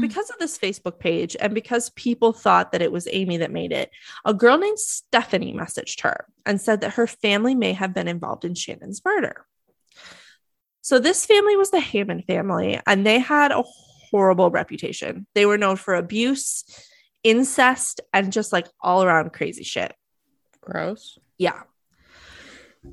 [0.00, 3.72] because of this Facebook page and because people thought that it was Amy that made
[3.72, 3.90] it,
[4.24, 8.44] a girl named Stephanie messaged her and said that her family may have been involved
[8.44, 9.44] in Shannon's murder.
[10.80, 13.62] So, this family was the Hammond family, and they had a
[14.10, 15.26] horrible reputation.
[15.34, 16.64] They were known for abuse,
[17.22, 19.94] incest, and just like all around crazy shit.
[20.60, 21.18] Gross.
[21.38, 21.62] Yeah.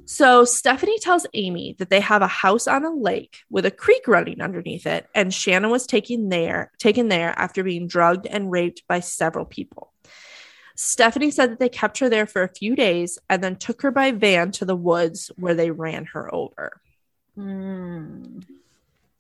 [0.05, 4.07] So Stephanie tells Amy that they have a house on a lake with a creek
[4.07, 8.83] running underneath it, and Shannon was taken there, taken there after being drugged and raped
[8.87, 9.93] by several people.
[10.75, 13.91] Stephanie said that they kept her there for a few days and then took her
[13.91, 16.81] by van to the woods where they ran her over.
[17.37, 18.43] Mm.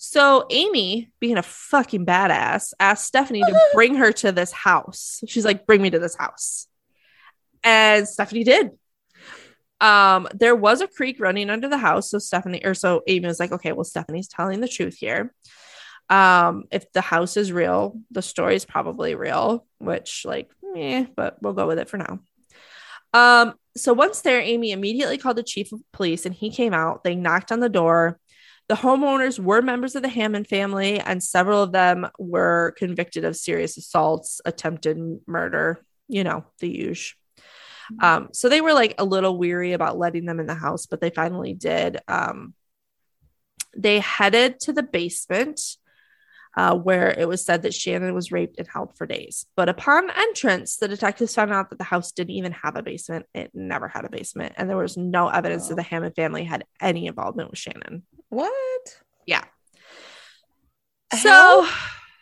[0.07, 5.23] So Amy, being a fucking badass, asked Stephanie to bring her to this house.
[5.27, 6.67] She's like, "Bring me to this house,"
[7.63, 8.69] and Stephanie did.
[9.81, 13.39] Um, there was a creek running under the house, so Stephanie or so Amy was
[13.39, 15.33] like, "Okay, well, Stephanie's telling the truth here.
[16.07, 21.41] Um, if the house is real, the story is probably real." Which, like, eh, but
[21.41, 22.19] we'll go with it for now.
[23.11, 27.03] Um, so once there, Amy immediately called the chief of police, and he came out.
[27.03, 28.19] They knocked on the door.
[28.67, 33.35] The homeowners were members of the Hammond family, and several of them were convicted of
[33.35, 34.97] serious assaults, attempted
[35.27, 37.17] murder, you know, the usual.
[37.99, 41.01] Um, so they were like a little weary about letting them in the house, but
[41.01, 41.99] they finally did.
[42.07, 42.55] Um,
[43.77, 45.61] they headed to the basement
[46.55, 49.45] uh, where it was said that Shannon was raped and held for days.
[49.55, 53.25] But upon entrance, the detectives found out that the house didn't even have a basement.
[53.33, 56.65] It never had a basement, and there was no evidence that the Hammond family had
[56.81, 58.03] any involvement with Shannon.
[58.29, 59.01] What?
[59.25, 59.43] Yeah.
[61.11, 61.67] How So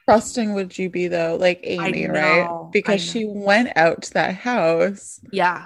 [0.05, 2.71] trusting would you be though, like Amy, know, right?
[2.71, 5.65] Because she went out to that house yeah,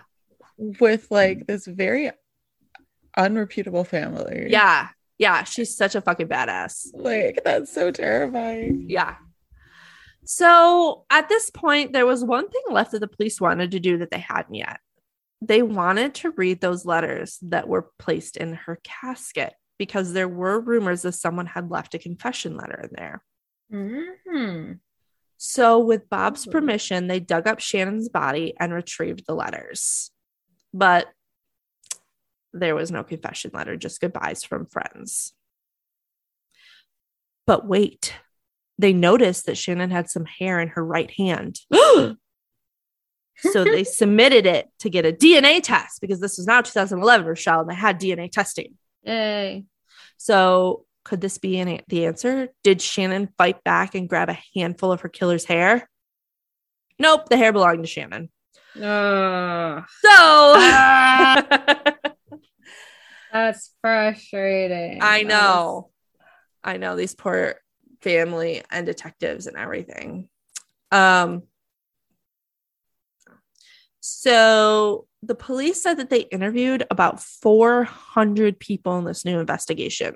[0.58, 2.12] with like this very
[3.18, 4.48] unreputable family.
[4.50, 5.44] yeah, yeah.
[5.44, 6.88] She's such a fucking badass.
[6.94, 8.86] Like that's so terrifying.
[8.88, 9.16] Yeah.
[10.26, 13.98] So at this point, there was one thing left that the police wanted to do
[14.00, 14.80] that they hadn't yet.
[15.42, 20.60] They wanted to read those letters that were placed in her casket because there were
[20.60, 23.24] rumors that someone had left a confession letter in there.
[23.72, 24.74] Mm-hmm.
[25.38, 30.12] So, with Bob's permission, they dug up Shannon's body and retrieved the letters.
[30.74, 31.08] But
[32.60, 35.34] there was no confession letter, just goodbyes from friends.
[37.46, 38.14] But wait,
[38.78, 41.60] they noticed that Shannon had some hair in her right hand.
[41.74, 42.18] so
[43.64, 47.70] they submitted it to get a DNA test because this was now 2011, Rochelle, and
[47.70, 48.76] they had DNA testing.
[49.04, 49.64] Yay.
[50.18, 52.50] So could this be an, the answer?
[52.64, 55.90] Did Shannon fight back and grab a handful of her killer's hair?
[57.00, 58.30] Nope, the hair belonged to Shannon.
[58.76, 59.84] Ugh.
[60.02, 61.94] So ah.
[63.32, 65.00] that's frustrating.
[65.02, 65.90] I know.
[66.64, 67.56] I know these poor
[68.02, 70.30] family and detectives and everything.
[70.92, 71.44] Um
[74.00, 80.16] so the police said that they interviewed about 400 people in this new investigation.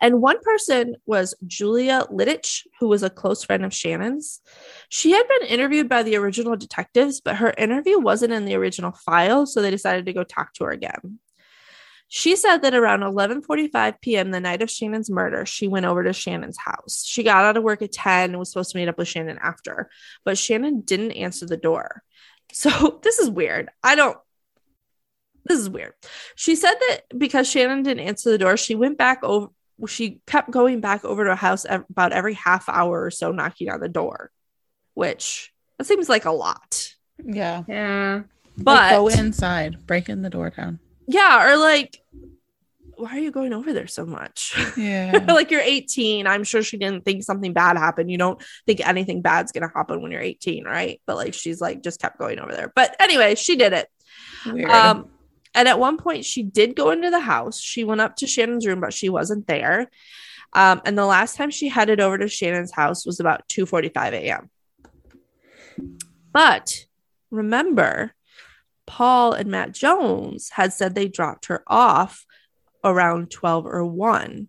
[0.00, 4.42] And one person was Julia Littich, who was a close friend of Shannon's.
[4.90, 8.92] She had been interviewed by the original detectives, but her interview wasn't in the original
[8.92, 11.18] file, so they decided to go talk to her again.
[12.08, 14.30] She said that around 11:45 p.m.
[14.30, 17.04] the night of Shannon's murder, she went over to Shannon's house.
[17.04, 19.38] She got out of work at 10 and was supposed to meet up with Shannon
[19.42, 19.90] after,
[20.24, 22.02] but Shannon didn't answer the door.
[22.52, 23.70] So this is weird.
[23.82, 24.16] I don't
[25.44, 25.94] this is weird.
[26.36, 29.48] She said that because Shannon didn't answer the door, she went back over
[29.86, 33.68] she kept going back over to her house about every half hour or so knocking
[33.68, 34.30] on the door,
[34.94, 36.94] which that seems like a lot.
[37.22, 37.64] Yeah.
[37.68, 38.22] Yeah.
[38.56, 40.78] But Like, go inside, breaking the door down.
[41.06, 42.00] Yeah, or like
[42.96, 44.54] why are you going over there so much?
[44.76, 45.24] Yeah.
[45.28, 46.26] like you're 18.
[46.26, 48.10] I'm sure she didn't think something bad happened.
[48.10, 51.00] You don't think anything bad's gonna happen when you're 18, right?
[51.06, 52.72] But like she's like just kept going over there.
[52.74, 53.88] But anyway, she did it.
[54.46, 54.70] Weird.
[54.70, 55.10] Um,
[55.54, 57.60] and at one point, she did go into the house.
[57.60, 59.90] She went up to Shannon's room, but she wasn't there.
[60.52, 64.50] Um, and the last time she headed over to Shannon's house was about 2:45 a.m.
[66.32, 66.86] But
[67.30, 68.14] remember,
[68.86, 72.24] Paul and Matt Jones had said they dropped her off
[72.84, 74.48] around 12 or 1.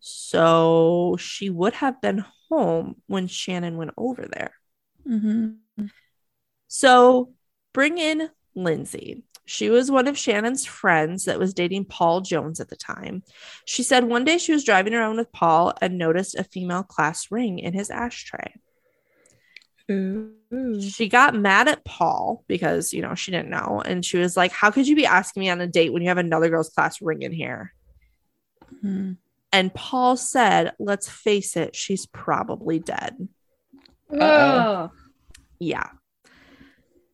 [0.00, 4.54] So she would have been home when Shannon went over there.
[5.06, 5.58] Mhm.
[6.66, 7.34] So
[7.72, 9.24] bring in Lindsay.
[9.44, 13.22] She was one of Shannon's friends that was dating Paul Jones at the time.
[13.64, 17.30] She said one day she was driving around with Paul and noticed a female class
[17.30, 18.54] ring in his ashtray.
[19.90, 20.80] Ooh.
[20.80, 23.82] She got mad at Paul because, you know, she didn't know.
[23.84, 26.08] And she was like, How could you be asking me on a date when you
[26.08, 27.72] have another girl's class ring in here?
[28.84, 29.16] Mhm.
[29.52, 33.28] And Paul said, Let's face it, she's probably dead.
[34.12, 34.90] Oh.
[35.58, 35.90] Yeah.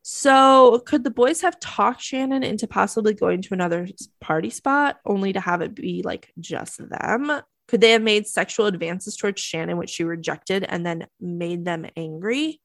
[0.07, 3.89] So, could the boys have talked Shannon into possibly going to another
[4.21, 7.41] party spot only to have it be like just them?
[7.69, 11.87] Could they have made sexual advances towards Shannon, which she rejected, and then made them
[11.97, 12.61] angry?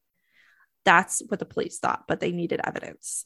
[0.86, 3.26] That's what the police thought, but they needed evidence.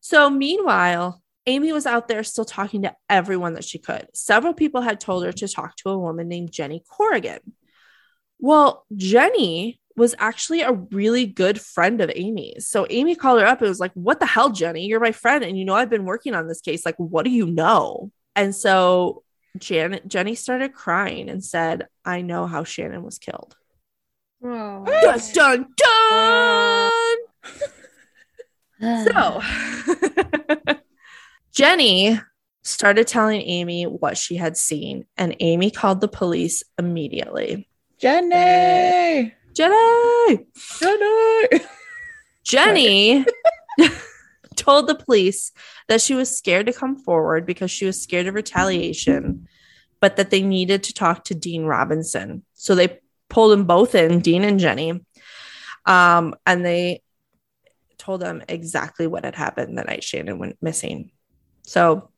[0.00, 4.06] So, meanwhile, Amy was out there still talking to everyone that she could.
[4.14, 7.40] Several people had told her to talk to a woman named Jenny Corrigan.
[8.38, 12.68] Well, Jenny was actually a really good friend of Amy's.
[12.68, 14.86] So Amy called her up and was like, What the hell, Jenny?
[14.86, 15.44] You're my friend.
[15.44, 16.86] And you know, I've been working on this case.
[16.86, 18.10] Like, what do you know?
[18.34, 19.22] And so
[19.58, 23.56] Janet, Jenny started crying and said, I know how Shannon was killed.
[24.44, 24.84] Oh.
[24.84, 27.18] Dun, dun, dun.
[29.12, 29.40] So
[31.52, 32.18] Jenny
[32.64, 37.68] started telling Amy what she had seen, and Amy called the police immediately.
[37.98, 39.32] Jenny.
[39.54, 40.46] Jenny!
[40.80, 41.60] Jenny.
[42.42, 43.24] Jenny
[44.62, 45.50] told the police
[45.88, 49.48] that she was scared to come forward because she was scared of retaliation,
[50.00, 52.44] but that they needed to talk to Dean Robinson.
[52.54, 55.04] So they pulled them both in, Dean and Jenny,
[55.84, 57.02] um, and they
[57.98, 61.10] told them exactly what had happened the night Shannon went missing.
[61.64, 62.11] So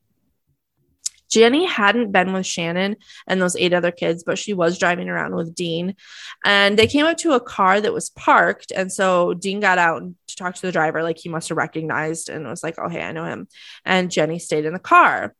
[1.34, 2.94] Jenny hadn't been with Shannon
[3.26, 5.96] and those eight other kids, but she was driving around with Dean.
[6.44, 8.70] And they came up to a car that was parked.
[8.70, 12.28] And so Dean got out to talk to the driver, like he must have recognized
[12.28, 13.48] and was like, oh, hey, I know him.
[13.84, 15.34] And Jenny stayed in the car.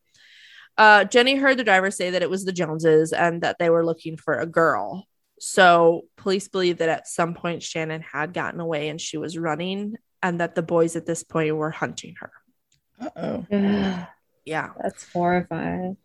[0.77, 3.85] Uh, Jenny heard the driver say that it was the Joneses and that they were
[3.85, 5.07] looking for a girl.
[5.39, 9.95] So police believe that at some point Shannon had gotten away and she was running,
[10.21, 12.31] and that the boys at this point were hunting her.
[12.99, 14.05] Uh-oh.
[14.45, 14.71] Yeah.
[14.81, 15.97] That's horrifying.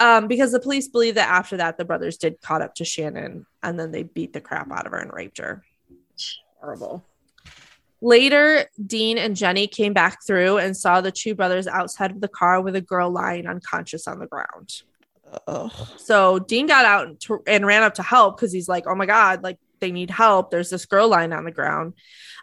[0.00, 3.46] Um, because the police believe that after that, the brothers did caught up to Shannon
[3.62, 5.64] and then they beat the crap out of her and raped her.
[6.60, 7.04] Horrible.
[8.00, 12.28] Later, Dean and Jenny came back through and saw the two brothers outside of the
[12.28, 14.82] car with a girl lying unconscious on the ground.
[15.46, 15.72] Ugh.
[15.96, 18.94] So Dean got out and, to, and ran up to help because he's like, "Oh
[18.94, 20.50] my god, like they need help.
[20.50, 21.94] There's this girl lying on the ground."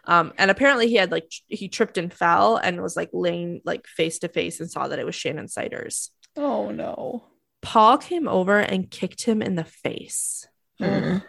[0.04, 3.60] Um, and apparently he had like tr- he tripped and fell and was like laying
[3.64, 6.10] like face to face and saw that it was Shannon Siders.
[6.36, 7.24] Oh no.
[7.60, 10.46] Paul came over and kicked him in the face.
[10.80, 11.22] Ugh.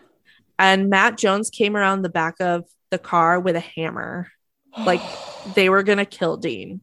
[0.57, 4.29] And Matt Jones came around the back of the car with a hammer.
[4.75, 5.01] Like
[5.53, 6.81] they were to kill Dean.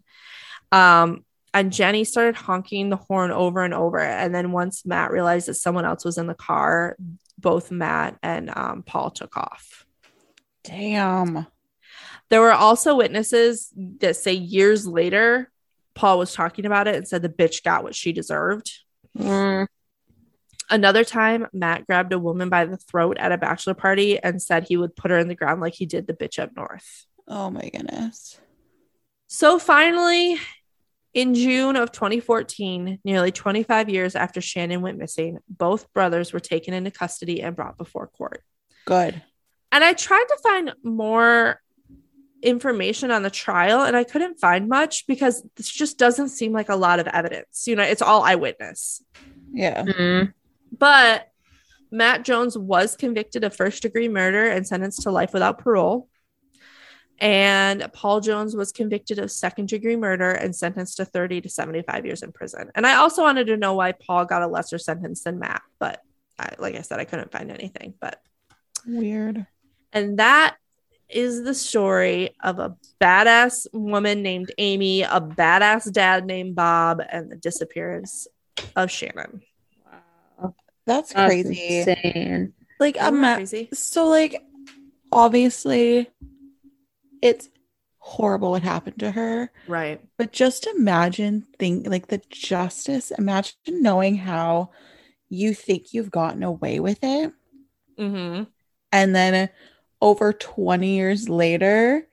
[0.70, 3.98] Um, and Jenny started honking the horn over and over.
[3.98, 6.96] And then once Matt realized that someone else was in the car,
[7.40, 9.86] both Matt and um, Paul took off.
[10.64, 11.46] Damn.
[12.28, 15.50] There were also witnesses that say years later,
[15.94, 18.72] Paul was talking about it and said the bitch got what she deserved.
[19.18, 19.66] Mm.
[20.70, 24.66] Another time, Matt grabbed a woman by the throat at a bachelor party and said
[24.68, 27.06] he would put her in the ground like he did the bitch up north.
[27.26, 28.38] Oh my goodness.
[29.26, 30.36] So finally,
[31.12, 36.72] In June of 2014, nearly 25 years after Shannon went missing, both brothers were taken
[36.72, 38.44] into custody and brought before court.
[38.84, 39.20] Good.
[39.72, 41.60] And I tried to find more
[42.42, 46.68] information on the trial and I couldn't find much because this just doesn't seem like
[46.68, 47.66] a lot of evidence.
[47.66, 49.02] You know, it's all eyewitness.
[49.52, 49.82] Yeah.
[49.84, 50.32] Mhm.
[50.76, 51.28] But
[51.90, 56.08] Matt Jones was convicted of first degree murder and sentenced to life without parole.
[57.20, 62.06] And Paul Jones was convicted of second degree murder and sentenced to 30 to 75
[62.06, 62.70] years in prison.
[62.74, 66.00] And I also wanted to know why Paul got a lesser sentence than Matt, but
[66.38, 67.92] I, like I said, I couldn't find anything.
[68.00, 68.22] But
[68.86, 69.46] Weird.
[69.92, 70.56] and that
[71.10, 77.30] is the story of a badass woman named Amy, a badass dad named Bob, and
[77.30, 78.28] the disappearance
[78.76, 79.42] of Shannon.
[80.40, 80.54] Wow.
[80.86, 81.78] That's That's crazy.
[81.80, 82.54] insane.
[82.78, 83.68] Like Isn't I'm that crazy.
[83.74, 84.42] so like
[85.12, 86.08] obviously
[87.22, 87.48] it's
[87.98, 89.50] horrible what happened to her.
[89.68, 90.00] Right.
[90.16, 93.10] But just imagine think like the justice.
[93.12, 94.70] Imagine knowing how
[95.28, 97.32] you think you've gotten away with it.
[97.98, 98.44] Mm-hmm.
[98.92, 99.48] And then
[100.00, 102.06] over 20 years later,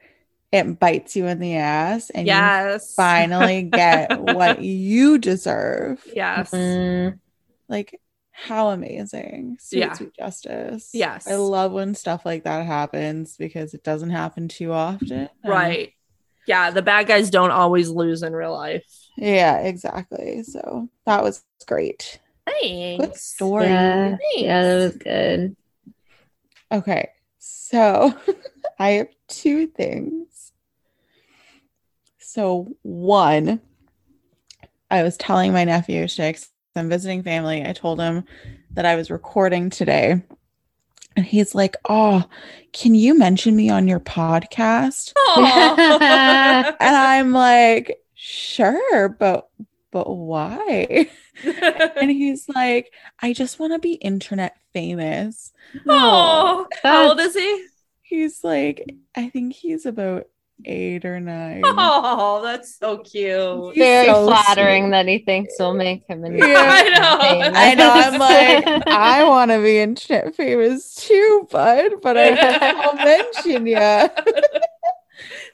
[0.51, 2.93] it bites you in the ass and you Yes.
[2.93, 6.05] finally get what you deserve.
[6.13, 6.51] Yes.
[6.51, 7.19] Mhm.
[7.67, 7.99] Like
[8.39, 9.57] how amazing.
[9.59, 9.93] Sweet, Yeah.
[9.93, 10.91] sweet justice.
[10.93, 11.27] Yes.
[11.27, 15.11] I love when stuff like that happens because it doesn't happen too often.
[15.11, 15.93] And- Right.
[16.45, 16.69] Yeah.
[16.69, 18.83] The bad guys don't always lose in real life.
[19.17, 20.43] Yeah, exactly.
[20.43, 22.19] So that was great.
[22.45, 23.03] Thanks.
[23.05, 23.65] Good story.
[23.65, 24.09] Yeah.
[24.17, 24.23] Thanks.
[24.37, 25.55] Yeah, that was good.
[26.71, 27.09] Okay.
[27.39, 28.13] So
[28.79, 30.51] I have two things.
[32.19, 33.61] So, one,
[34.91, 37.65] I was telling my nephew, today, 'cause I'm visiting family.
[37.65, 38.25] I told him
[38.71, 40.21] that I was recording today.
[41.15, 42.23] And he's like, Oh,
[42.73, 45.13] can you mention me on your podcast?
[45.37, 49.49] And I'm like, Sure, but
[49.91, 51.09] but why?
[51.43, 55.53] And he's like, I just want to be internet famous.
[55.87, 57.65] Oh, How old is he?
[58.01, 60.27] He's like, I think he's about
[60.65, 61.61] eight or nine.
[61.65, 63.73] Oh, that's so cute.
[63.75, 64.91] He's Very so flattering sweet.
[64.91, 66.45] that he thinks will make him an Yeah.
[66.47, 67.41] I know.
[67.41, 67.57] famous.
[67.57, 67.91] I know.
[67.93, 68.19] I'm
[68.77, 72.29] like, I want to be internet famous too, bud, but I
[72.81, 73.75] I'll mention you.
[73.75, 74.11] That's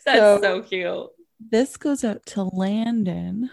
[0.05, 1.07] So- so cute.
[1.51, 3.49] This goes out to Landon.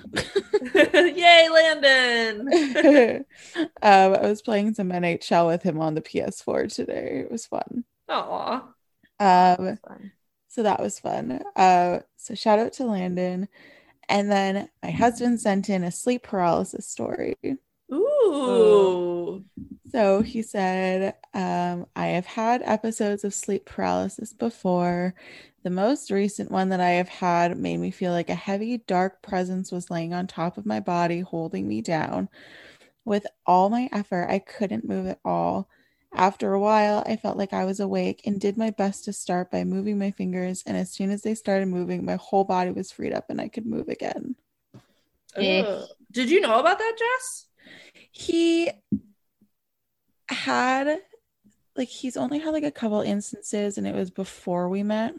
[0.74, 3.24] Yay, Landon.
[3.56, 7.22] um, I was playing some NHL with him on the PS4 today.
[7.24, 7.84] It was fun.
[8.08, 8.62] Aw.
[9.18, 9.78] Um,
[10.50, 11.40] so that was fun.
[11.54, 13.46] Uh, so shout out to Landon.
[14.08, 17.36] And then my husband sent in a sleep paralysis story.
[17.92, 19.44] Ooh.
[19.92, 25.14] So he said, um, I have had episodes of sleep paralysis before.
[25.62, 29.22] The most recent one that I have had made me feel like a heavy, dark
[29.22, 32.28] presence was laying on top of my body, holding me down.
[33.04, 35.68] With all my effort, I couldn't move at all.
[36.12, 39.50] After a while, I felt like I was awake and did my best to start
[39.50, 40.62] by moving my fingers.
[40.66, 43.48] And as soon as they started moving, my whole body was freed up and I
[43.48, 44.34] could move again.
[45.36, 45.62] Yeah.
[45.62, 45.88] Ugh.
[46.10, 47.46] Did you know about that, Jess?
[48.10, 48.70] he
[50.28, 50.98] had
[51.76, 55.14] like he's only had like a couple instances and it was before we met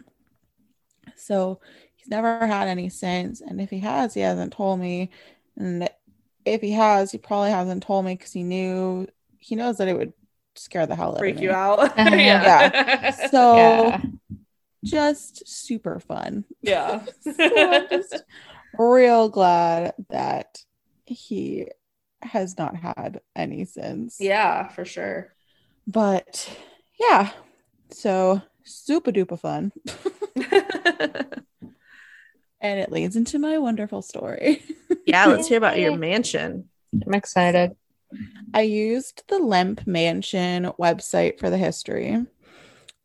[1.15, 1.59] so
[1.95, 5.09] he's never had any since and if he has he hasn't told me
[5.57, 5.89] and
[6.45, 9.97] if he has he probably hasn't told me because he knew he knows that it
[9.97, 10.13] would
[10.55, 11.79] scare the hell out Freak of you out.
[11.97, 12.15] Uh-huh.
[12.15, 13.11] Yeah.
[13.29, 14.01] so Yeah.
[14.83, 17.03] just super fun yeah.
[17.21, 18.23] so i'm just
[18.77, 20.59] real glad that
[21.05, 21.67] he
[22.21, 25.33] has not had any since yeah, for sure.
[25.87, 26.47] But
[26.99, 27.31] yeah,
[27.89, 29.71] so super duper fun.
[32.61, 34.63] and it leads into my wonderful story.
[35.05, 36.69] yeah, let's hear about your mansion.
[37.05, 37.75] I'm excited.
[38.53, 42.25] I used the Lemp Mansion website for the history.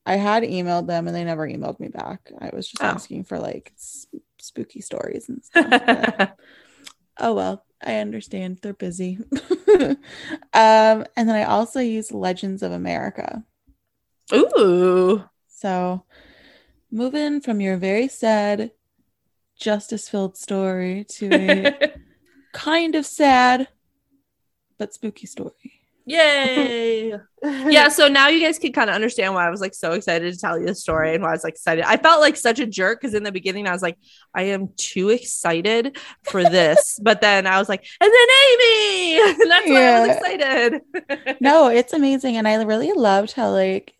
[0.04, 2.30] I had emailed them and they never emailed me back.
[2.40, 2.86] I was just Oh.
[2.86, 4.06] asking for like s-
[4.38, 5.66] spooky stories and stuff.
[5.70, 6.36] but-
[7.18, 8.58] oh well, I understand.
[8.62, 9.18] They're busy.
[9.80, 9.96] um,
[10.52, 13.42] and then I also used Legends of America.
[14.32, 15.24] Ooh.
[15.48, 16.04] So,
[16.90, 18.72] moving from your very sad,
[19.58, 21.92] justice filled story to a
[22.52, 23.68] kind of sad
[24.78, 25.52] but spooky story.
[26.08, 27.10] Yay.
[27.42, 30.32] yeah, so now you guys can kind of understand why I was like so excited
[30.32, 31.84] to tell you the story and why I was like excited.
[31.84, 33.98] I felt like such a jerk because in the beginning I was like,
[34.32, 37.00] I am too excited for this.
[37.02, 39.18] but then I was like, and then Amy.
[39.42, 41.36] And that's why I was excited.
[41.40, 42.36] No, it's amazing.
[42.36, 43.94] And I really loved how, like,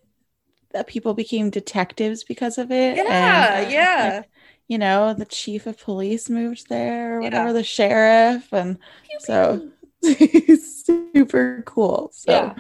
[0.73, 2.97] that people became detectives because of it.
[2.99, 4.17] yeah, and, yeah.
[4.19, 4.31] like,
[4.69, 7.27] you know, the chief of police moved there or Yeah.
[7.27, 8.53] whatever, the sheriff.
[8.53, 8.79] And
[9.21, 9.71] so
[10.85, 12.11] super cool.
[12.13, 12.55] So, Yeah.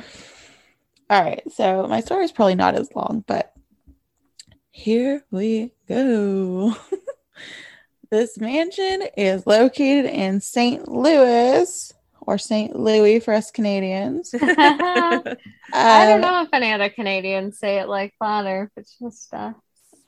[1.10, 1.42] all right.
[1.52, 3.52] So, my story is probably not as long, but
[4.70, 6.74] here we go.
[8.10, 10.88] this mansion is located in St.
[10.88, 12.74] Louis or St.
[12.78, 14.34] Louis for us Canadians.
[14.48, 15.22] I
[16.06, 19.32] don't Um, know if any other Canadians say it like that or if it's just
[19.34, 19.52] uh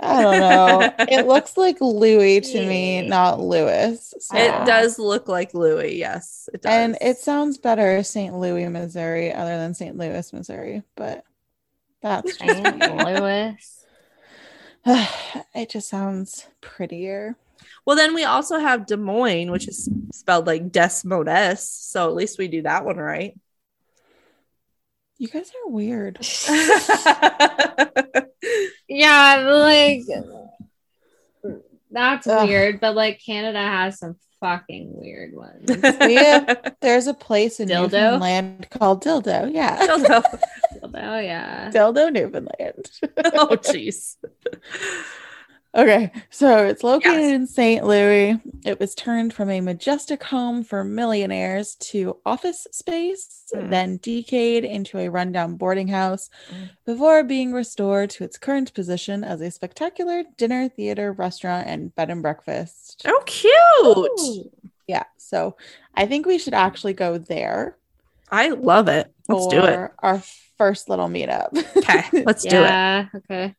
[0.01, 0.95] I don't know.
[1.09, 4.15] it looks like Louis to me, not Lewis.
[4.21, 5.97] So- It does look like Louis.
[5.97, 6.73] Yes, it does.
[6.73, 8.35] And it sounds better St.
[8.35, 9.97] Louis, Missouri, other than St.
[9.97, 10.83] Louis, Missouri.
[10.95, 11.25] But
[12.01, 12.79] that's just St.
[12.97, 13.85] Louis.
[15.55, 17.37] it just sounds prettier.
[17.85, 21.57] well, then we also have Des Moines, which is spelled like Des Moines.
[21.59, 23.37] So at least we do that one right.
[25.19, 26.19] You guys are weird.
[28.89, 30.03] Yeah, like
[31.91, 32.49] that's Ugh.
[32.49, 35.69] weird, but like Canada has some fucking weird ones.
[36.01, 37.93] We have, there's a place in Dildo?
[37.93, 39.53] Newfoundland called Dildo.
[39.53, 39.79] Yeah.
[39.87, 40.23] Dildo.
[40.83, 41.71] oh yeah.
[41.71, 42.91] Dildo, Newfoundland.
[43.35, 44.17] oh, jeez.
[45.77, 47.33] Okay, so it's located Yes.
[47.33, 47.85] in St.
[47.85, 48.41] Louis.
[48.65, 53.71] It was turned from a majestic home for millionaires to office space, Mm.
[53.71, 56.71] then decayed into a rundown boarding house Mm.
[56.87, 62.09] before being restored to its current position as a spectacular dinner, theater, restaurant, and bed
[62.11, 63.03] and breakfast.
[63.07, 64.51] Oh, cute.
[64.87, 65.55] Yeah, so
[65.95, 67.77] I think we should actually go there.
[68.31, 69.13] I love it.
[69.29, 69.91] Let's do it.
[69.99, 70.23] Our
[70.57, 71.51] first little meetup.
[71.77, 73.07] Okay, let's do it.
[73.15, 73.55] okay.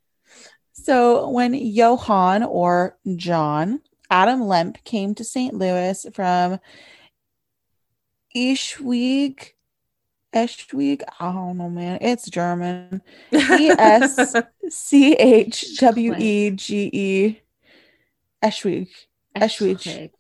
[0.84, 5.54] So when Johann or John Adam Lemp came to St.
[5.54, 6.60] Louis from
[8.36, 9.52] Eschweg,
[10.34, 12.00] Eschweg, I don't know, man.
[12.02, 13.02] It's German.
[13.32, 14.36] E S
[14.70, 17.42] C H W E G E.
[18.44, 18.88] Eschweg.
[19.36, 20.12] Eschweg.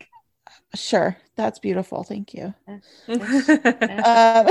[0.75, 2.03] Sure, that's beautiful.
[2.03, 2.53] Thank you.
[2.67, 3.07] Esch-
[4.05, 4.47] Um,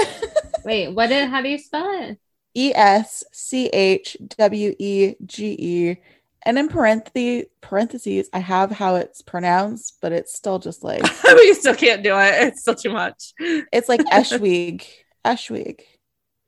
[0.64, 2.18] Wait, what did how do you spell it?
[2.54, 5.96] E S C H W E G E.
[6.44, 11.54] And in parentheses, parentheses, I have how it's pronounced, but it's still just like we
[11.54, 12.34] still can't do it.
[12.46, 13.32] It's still too much.
[13.38, 14.84] it's like Eschweg.
[15.24, 15.80] Eschweg.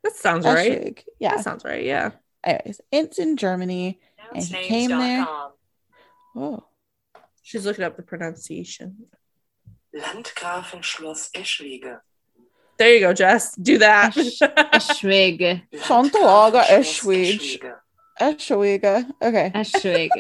[0.03, 1.05] That sounds right.
[1.19, 1.37] Yeah.
[1.37, 1.85] That sounds right.
[1.85, 2.13] Yeah.
[2.45, 4.01] Anyways, it's in Germany.
[4.35, 5.27] And he came there.
[6.37, 6.65] Oh.
[7.43, 9.07] She's looking up the pronunciation.
[9.95, 11.99] Landgrafenschloss Eschwege.
[12.81, 13.55] There you go, Jess.
[13.57, 14.17] Do that.
[14.17, 15.61] Esch- Eschweg.
[15.85, 17.75] Santiago Landgrafenschloss Eschwege.
[18.19, 19.07] Eschwege.
[19.21, 19.53] Okay.
[19.55, 20.11] Eschweg.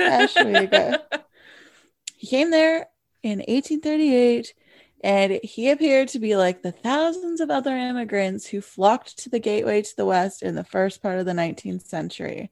[0.00, 0.98] Eschwege.
[2.16, 2.86] He came there
[3.22, 4.54] in 1838
[5.04, 9.38] and he appeared to be like the thousands of other immigrants who flocked to the
[9.38, 12.50] gateway to the west in the first part of the 19th century.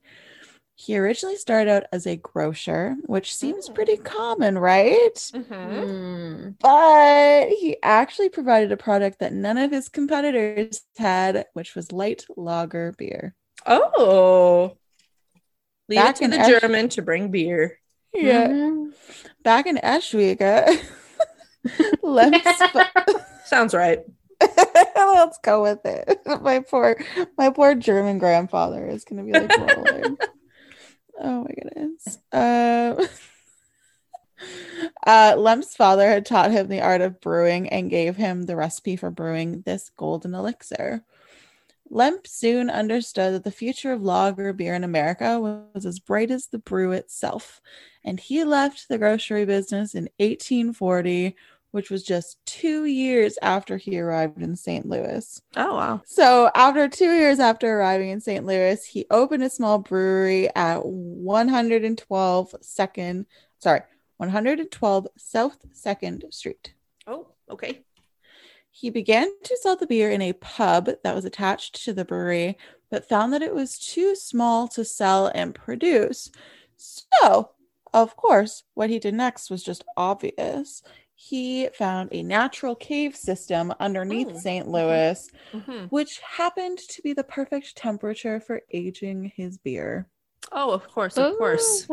[0.76, 5.14] He originally started out as a grocer, which seems pretty common, right?
[5.14, 5.44] Mhm.
[5.46, 6.48] Hmm.
[6.60, 12.24] But he actually provided a product that none of his competitors had, which was light
[12.36, 13.34] lager beer.
[13.66, 14.76] Oh.
[15.88, 17.78] Leave Back it to in the Esch- German to bring beer.
[18.12, 18.48] Yeah.
[18.48, 18.94] Mhm.
[19.44, 20.82] Back in Eschwege,
[22.02, 22.42] Lem's
[23.44, 24.00] Sounds right.
[24.96, 26.20] Let's go with it.
[26.42, 26.96] My poor,
[27.38, 30.18] my poor German grandfather is gonna be like rolling.
[31.20, 32.18] Oh my goodness.
[32.32, 33.08] Um,
[35.06, 38.96] uh, Lemp's father had taught him the art of brewing and gave him the recipe
[38.96, 41.04] for brewing this golden elixir.
[41.90, 46.46] Lemp soon understood that the future of lager beer in America was as bright as
[46.46, 47.60] the brew itself,
[48.02, 51.36] and he left the grocery business in 1840
[51.74, 54.86] which was just two years after he arrived in St.
[54.86, 55.42] Louis.
[55.56, 56.02] Oh wow.
[56.06, 58.46] So, after two years after arriving in St.
[58.46, 63.26] Louis, he opened a small brewery at 112 Second,
[63.58, 63.80] sorry,
[64.18, 66.74] 112 South Second Street.
[67.08, 67.82] Oh, okay.
[68.70, 72.56] He began to sell the beer in a pub that was attached to the brewery,
[72.88, 76.30] but found that it was too small to sell and produce.
[76.76, 77.50] So,
[77.92, 80.82] of course, what he did next was just obvious.
[81.26, 84.66] He found a natural cave system underneath Oh, St.
[84.68, 84.70] okay.
[84.70, 85.88] Louis, Mhm.
[85.90, 90.06] which happened to be the perfect temperature for aging his beer.
[90.52, 91.86] Oh, of course, of course.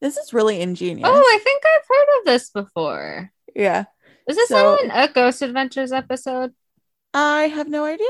[0.00, 1.08] This is really ingenious.
[1.10, 3.32] Oh, I think I've heard of this before.
[3.56, 3.86] yeah.
[4.28, 6.54] Is this So- on a Ghost Adventures episode?
[7.12, 8.06] I have no idea.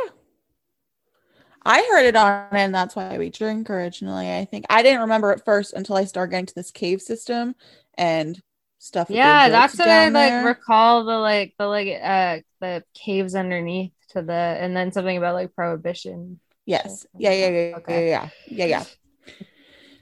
[1.64, 4.30] I heard it on, and that's why we drink originally.
[4.30, 7.54] I think I didn't remember it first until I started getting to this cave system
[7.94, 8.42] and
[8.84, 9.08] stuff.
[9.08, 10.44] that Yeah, built that's what I down like there.
[10.44, 15.34] recall the like the like uh the caves underneath to the and then something about
[15.34, 16.40] like prohibition.
[16.66, 17.06] Yes.
[17.18, 18.08] Yeah, yeah, yeah, Okay.
[18.08, 18.84] yeah, yeah, yeah, yeah.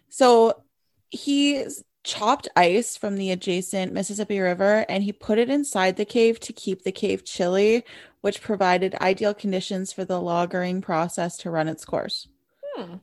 [0.08, 0.62] So
[1.10, 1.64] he
[2.04, 6.52] chopped ice from the adjacent Mississippi River and he put it inside the cave to
[6.52, 7.84] keep the cave chilly,
[8.20, 12.28] which provided ideal conditions for the lagering process to run its course.
[12.74, 12.96] Hmm.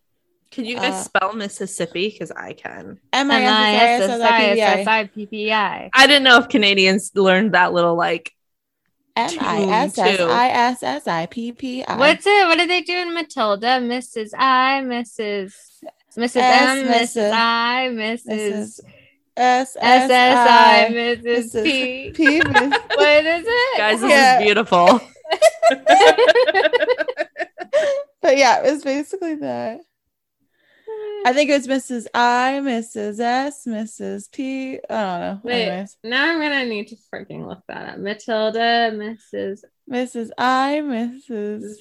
[0.52, 2.10] Can you guys Uh, spell Mississippi?
[2.10, 3.00] Because I can.
[3.14, 5.56] M I S S I P P I.
[5.56, 5.90] M-I-S-S-I-P-P-I.
[5.94, 8.34] I didn't know if Canadians learned that little like.
[9.16, 11.98] M I S S I S S I P P I.
[11.98, 12.48] What's it?
[12.48, 13.14] What are they doing?
[13.14, 14.30] Matilda, Mrs.
[14.38, 15.54] I, Mrs.
[16.18, 16.36] Mrs.
[16.38, 17.22] M, S, Mrs.
[17.22, 17.32] Mrs.
[17.34, 18.26] I, Mrs.
[18.26, 18.80] Mrs.
[19.38, 21.64] S S S S I I, Mrs.
[21.64, 22.12] P.
[22.12, 22.40] P.
[22.42, 23.78] What is it?
[23.78, 25.00] Guys, this is beautiful.
[28.22, 29.80] But yeah, it was basically that.
[31.26, 32.08] I think it was Mrs.
[32.14, 33.20] I, Mrs.
[33.20, 34.32] S, Mrs.
[34.32, 34.80] P.
[34.90, 35.42] I don't know.
[35.44, 37.98] Wait, Anyways, now I'm gonna need to freaking look that up.
[38.00, 39.64] Matilda, Mrs.
[39.90, 40.30] Mrs.
[40.38, 41.76] I, Mrs.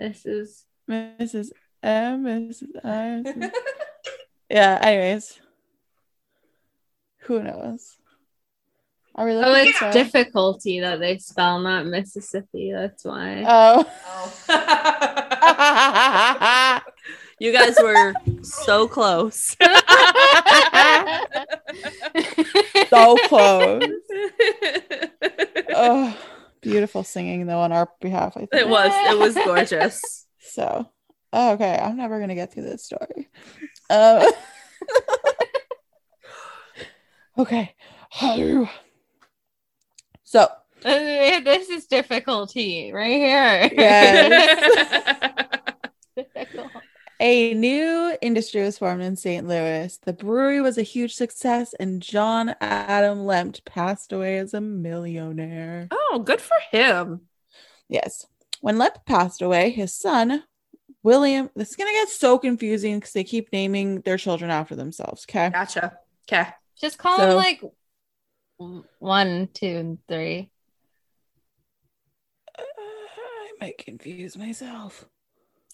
[0.00, 0.64] Mrs.
[0.88, 1.50] Mrs.
[1.82, 2.68] M, Mrs.
[2.84, 3.22] I.
[3.24, 3.50] Mrs.
[4.50, 4.78] yeah.
[4.80, 5.40] Anyways,
[7.22, 7.96] who knows?
[9.14, 9.50] Are we looking?
[9.50, 12.72] Oh, it's for- difficulty that they spell, not Mississippi.
[12.72, 13.44] That's why.
[13.46, 13.84] Oh.
[14.48, 16.80] oh.
[17.40, 19.56] you guys were so close.
[22.88, 23.82] so close.
[25.72, 26.18] Oh,
[26.60, 28.36] beautiful singing though on our behalf.
[28.36, 28.54] I think.
[28.54, 28.92] It was.
[29.10, 30.26] It was gorgeous.
[30.42, 30.90] So,
[31.32, 33.28] oh, okay, I'm never gonna get through this story.
[33.88, 34.28] Um,
[37.38, 37.76] okay.
[40.24, 40.48] So,
[40.82, 43.70] this is difficulty right here.
[43.72, 45.62] Yes.
[46.16, 46.72] Difficult.
[47.22, 49.46] A new industry was formed in St.
[49.46, 49.98] Louis.
[50.04, 55.88] The brewery was a huge success, and John Adam Lemp passed away as a millionaire.
[55.90, 57.20] Oh, good for him.
[57.90, 58.26] Yes.
[58.62, 60.44] When Lemp passed away, his son,
[61.02, 64.74] William, this is going to get so confusing because they keep naming their children after
[64.74, 65.26] themselves.
[65.28, 65.50] Okay.
[65.50, 65.98] Gotcha.
[66.30, 66.48] Okay.
[66.80, 67.62] Just call So- them like
[68.98, 70.50] one, two, and three.
[72.58, 75.04] Uh, I might confuse myself.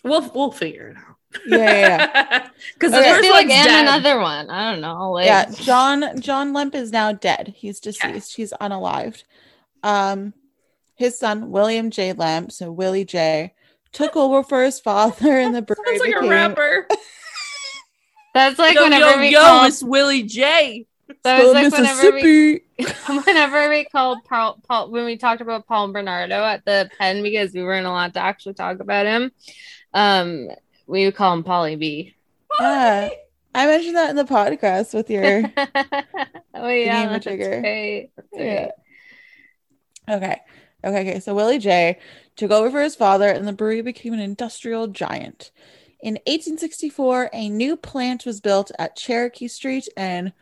[0.07, 1.17] We'll we'll figure it out.
[1.47, 2.49] Yeah, yeah, yeah.
[2.75, 3.01] Because Okay.
[3.03, 3.83] the Just first be like, one's and dead.
[3.83, 4.49] another one.
[4.51, 5.13] I don't know.
[5.13, 7.53] Like, yeah, John John Lemp is now dead.
[7.57, 8.37] He's deceased.
[8.37, 9.25] He's unalived.
[9.83, 10.33] Um,
[10.95, 12.13] his son William J.
[12.15, 13.53] Lemp, so Willie J,
[13.93, 16.89] took over for his father, and the brewery Sounds like a rapper.
[18.35, 19.65] that's like yo, whenever yo, we yo, call.
[19.67, 20.87] it's Willie J.
[21.23, 23.23] That was like whenever we Mississippi.
[23.27, 27.53] whenever we called Paul, Paul when we talked about Paul Bernardo at the pen because
[27.53, 29.31] we weren't allowed to actually talk about him.
[29.97, 30.49] Um,
[30.87, 32.15] we would call him Polly B.
[32.61, 33.09] Yeah,
[33.55, 35.43] I mentioned that in the podcast with your.
[36.55, 37.61] oh yeah, that's trigger.
[37.63, 38.11] right.
[38.17, 38.63] That's Yeah.
[38.65, 38.71] right.
[40.17, 40.41] Okay.
[40.85, 41.01] Okay.
[41.01, 41.21] Okay.
[41.21, 41.99] So Willie J
[42.37, 45.51] took over for his father, and the brewery became an industrial giant.
[46.01, 50.33] In 1864, a new plant was built at Cherokee Street and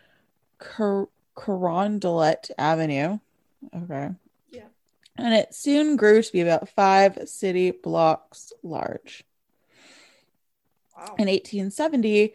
[0.59, 3.19] Car- Carondelet Avenue.
[3.75, 4.11] Okay.
[4.51, 4.67] Yeah.
[5.17, 9.25] And it soon grew to be about five city blocks large.
[10.97, 11.15] Wow.
[11.19, 12.33] In 1870,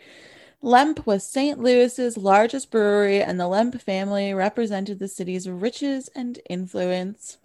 [0.62, 1.60] Lemp was St.
[1.60, 7.38] Louis's largest brewery, and the Lemp family represented the city's riches and influence.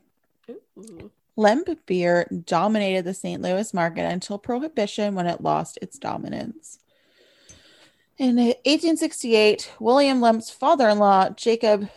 [0.50, 1.10] Ooh.
[1.36, 3.40] Lemp beer dominated the St.
[3.40, 6.78] Louis market until Prohibition when it lost its dominance.
[8.18, 11.88] In 1868, William Lemp's father in law, Jacob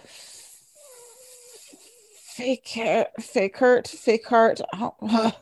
[2.36, 5.34] Fakert, Fakert, Fakert,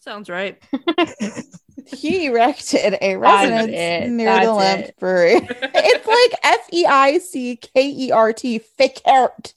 [0.00, 0.62] Sounds right.
[1.86, 4.10] he erected a residence it.
[4.10, 4.96] near That's the Lemp it.
[4.98, 5.34] Brewery.
[5.34, 9.54] it's like F E I C K E R T, Fakert.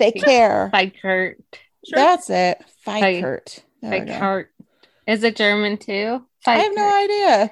[0.00, 0.72] Fakert.
[0.72, 1.38] Like Kurt.
[1.86, 1.96] Sure.
[1.96, 2.58] That's it.
[2.86, 3.60] Like- Fakert.
[3.80, 4.18] There we Like go.
[4.18, 4.50] Kurt.
[5.06, 6.24] Is it German too?
[6.46, 7.50] I have no idea.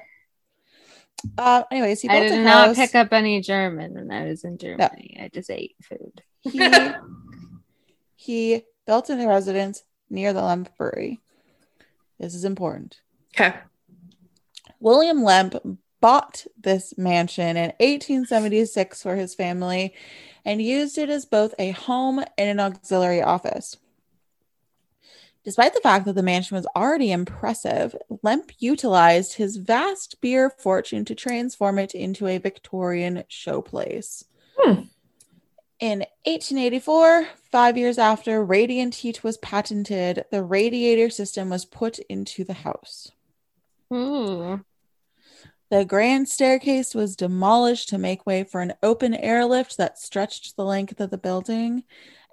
[1.37, 2.75] Uh, anyways, he built I did a not house.
[2.77, 5.17] pick up any German when I was in Germany.
[5.21, 6.23] I just ate food.
[6.41, 6.59] he,
[8.15, 11.19] he built a residence near the Lemp Brewery.
[12.19, 12.99] This is important.
[13.35, 13.53] Okay.
[14.81, 15.55] William Lemp
[16.01, 19.93] bought this mansion in 1876 for his family
[20.43, 23.77] and used it as both a home and an auxiliary office.
[25.43, 31.05] Despite the fact that the mansion was already impressive, Lemp utilized his vast beer fortune
[31.05, 34.25] to transform it into a Victorian showplace.
[34.57, 34.81] Hmm.
[35.79, 42.43] In 1884, five years after radiant heat was patented, the radiator system was put into
[42.43, 43.11] the house.
[43.93, 44.63] Ooh.
[45.71, 50.65] The grand staircase was demolished to make way for an open airlift that stretched the
[50.65, 51.85] length of the building.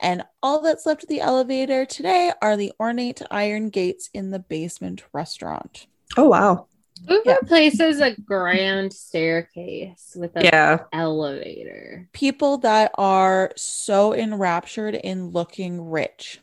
[0.03, 4.41] And all that's left of the elevator today are the ornate iron gates in the
[4.41, 5.87] basement restaurant.
[6.17, 6.67] Oh wow.
[7.07, 7.37] Who Yeah.
[7.41, 10.81] replaces a grand staircase with an Yeah.
[10.93, 12.09] elevator?
[12.13, 16.41] People that are so enraptured in looking rich.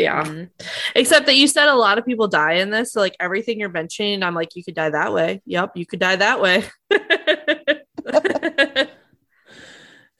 [0.00, 0.24] Yeah.
[0.24, 0.50] Mm.
[0.94, 2.92] Except that you said a lot of people die in this.
[2.92, 5.42] So like everything you're mentioning, I'm like, you could die that way.
[5.46, 6.64] Yep, you could die that way.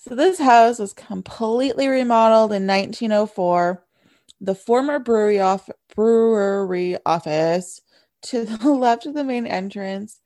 [0.03, 3.85] So this house was completely remodeled in 1904.
[4.41, 7.83] The former brewery off brewery office
[8.23, 10.19] to the left of the main entrance.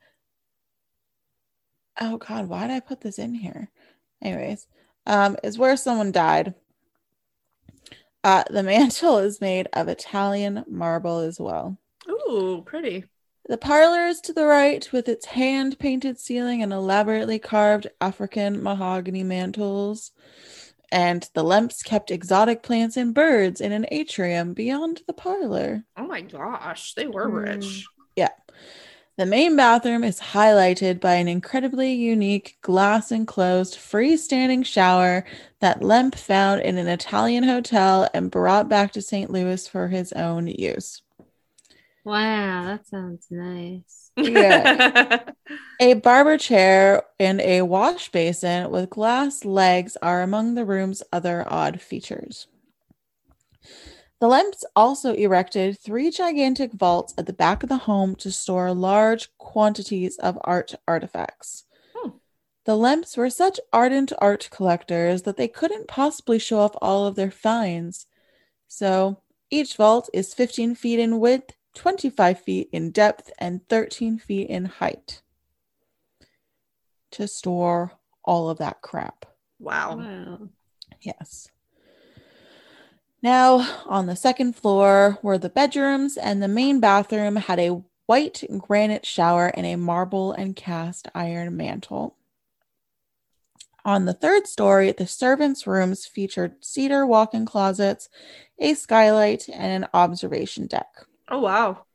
[2.01, 3.69] Oh god, why did I put this in here?
[4.23, 4.69] Anyways,
[5.07, 6.55] um, is where someone died.
[8.25, 11.79] Uh, the mantle is made of Italian marble as well.
[12.09, 13.05] Ooh, pretty.
[13.47, 18.62] The parlor is to the right with its hand painted ceiling and elaborately carved African
[18.62, 20.12] mahogany mantels.
[20.91, 25.85] And the Lemps kept exotic plants and birds in an atrium beyond the parlor.
[25.97, 27.39] Oh my gosh, they were Hmm.
[27.39, 27.87] rich.
[28.16, 28.31] Yeah.
[29.17, 35.25] The main bathroom is highlighted by an incredibly unique glass enclosed freestanding shower
[35.61, 39.31] that Lemp found in an Italian hotel and brought back to St.
[39.31, 41.01] Louis for his own use.
[42.05, 44.11] Wow, that sounds nice.
[44.17, 45.23] Yeah.
[45.81, 51.45] A barber chair and a wash basin with glass legs are among the room's other
[51.49, 52.49] odd features.
[54.25, 58.72] The Lemps also erected three gigantic vaults at the back of the home to store
[58.72, 61.64] large quantities of art artifacts.
[61.95, 62.12] Hmm.
[62.64, 67.16] The Lemps were such ardent art collectors that they couldn't possibly show off all of
[67.16, 68.07] their finds.
[68.66, 69.20] So
[69.51, 74.64] each vault is 15 feet in width, 25 feet in depth, and 13 feet in
[74.64, 75.20] height
[77.11, 77.93] to store
[78.25, 79.27] all of that crap.
[79.59, 79.99] wow.
[79.99, 80.49] Wow.
[81.03, 81.51] Yes.
[83.25, 88.45] Now, on the second floor were the bedrooms, and the main bathroom had a white
[88.59, 92.18] granite shower and a marble and cast iron mantle.
[93.83, 98.11] On the third story, the servants' rooms featured cedar walk in closets,
[98.59, 101.07] a skylight, and an observation deck.
[101.27, 101.87] Oh wow.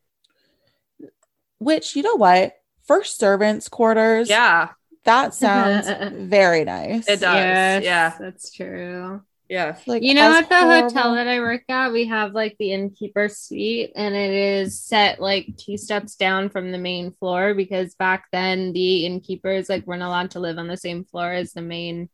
[1.59, 2.55] Which, you know what?
[2.87, 4.69] First servants' quarters, Yeah.
[5.03, 5.87] that sounds
[6.27, 7.07] very nice.
[7.07, 7.83] It does.
[7.83, 8.15] Yeah.
[8.19, 9.21] that's true.
[9.49, 9.77] Yeah.
[9.87, 13.27] Like, You know, at the hotel that I work at, we have like the innkeeper
[13.29, 18.25] suite, and it is set like two steps down from the main floor because back
[18.31, 22.09] then the innkeepers like weren't allowed to live on the same floor as the main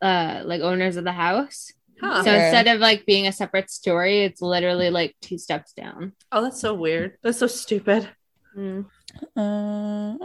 [0.00, 1.72] uh like owners of the house.
[2.00, 2.22] Huh.
[2.22, 2.44] So Okay.
[2.44, 6.12] instead of like being a separate story, it's literally like two steps down.
[6.30, 7.18] Oh, that's so weird.
[7.22, 8.08] That's so stupid.
[8.56, 8.86] Mm.
[9.36, 10.16] Uh,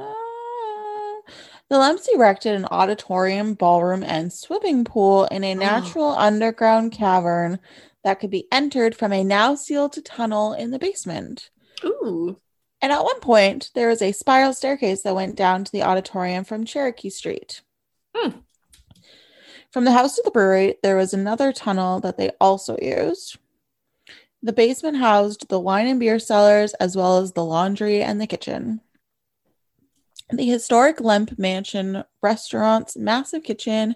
[1.69, 7.59] the Lemps erected an auditorium, ballroom, and swimming pool in a natural underground cavern
[8.03, 11.49] that could be entered from a now sealed tunnel in the basement.
[11.83, 12.39] Ooh.
[12.81, 16.43] And at one point, there was a spiral staircase that went down to the auditorium
[16.43, 17.61] from Cherokee Street.
[18.15, 18.37] Hmm.
[19.71, 23.37] From the house to the brewery, there was another tunnel that they also used.
[24.41, 28.27] The basement housed the wine and beer cellars, as well as the laundry and the
[28.27, 28.81] kitchen.
[30.29, 33.95] The historic Lemp Mansion restaurant's massive kitchen,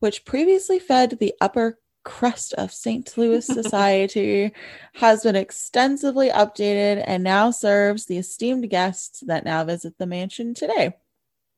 [0.00, 3.16] which previously fed the upper crust of St.
[3.18, 4.52] Louis society,
[4.94, 10.54] has been extensively updated and now serves the esteemed guests that now visit the mansion
[10.54, 10.96] today.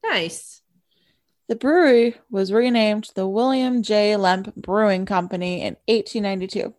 [0.02, 0.62] Nice.
[1.48, 4.16] The brewery was renamed the William J.
[4.16, 6.74] Lemp Brewing Company in 1892.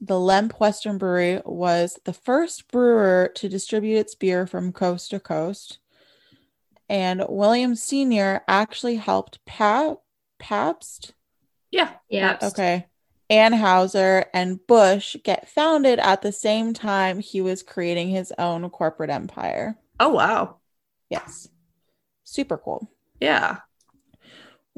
[0.00, 0.06] Okay.
[0.06, 5.20] The Lemp Western Brewery was the first brewer to distribute its beer from coast to
[5.20, 5.78] coast.
[6.88, 8.42] And William Sr.
[8.48, 9.98] actually helped Pab-
[10.38, 11.12] Pabst,
[11.70, 11.90] Yeah.
[12.08, 12.34] Yeah.
[12.34, 12.54] Pabst.
[12.54, 12.86] okay,
[13.30, 19.10] Anheuser, and Bush get founded at the same time he was creating his own corporate
[19.10, 19.76] empire.
[20.00, 20.56] Oh wow.
[21.10, 21.48] Yes.
[22.24, 22.90] Super cool.
[23.20, 23.58] Yeah.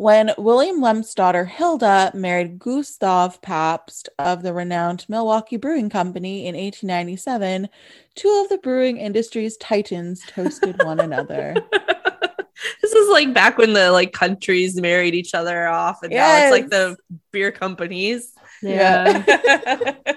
[0.01, 6.55] When William Lemp's daughter Hilda married Gustav Pabst of the renowned Milwaukee Brewing Company in
[6.55, 7.69] 1897,
[8.15, 11.55] two of the brewing industry's titans toasted one another.
[12.81, 16.51] this is like back when the like countries married each other off, and now it's
[16.51, 16.97] like the
[17.31, 18.33] beer companies.
[18.63, 19.95] Yeah.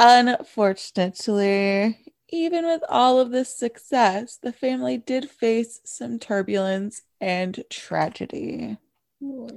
[0.00, 2.01] Unfortunately,
[2.32, 8.78] even with all of this success, the family did face some turbulence and tragedy.
[9.22, 9.48] Oh,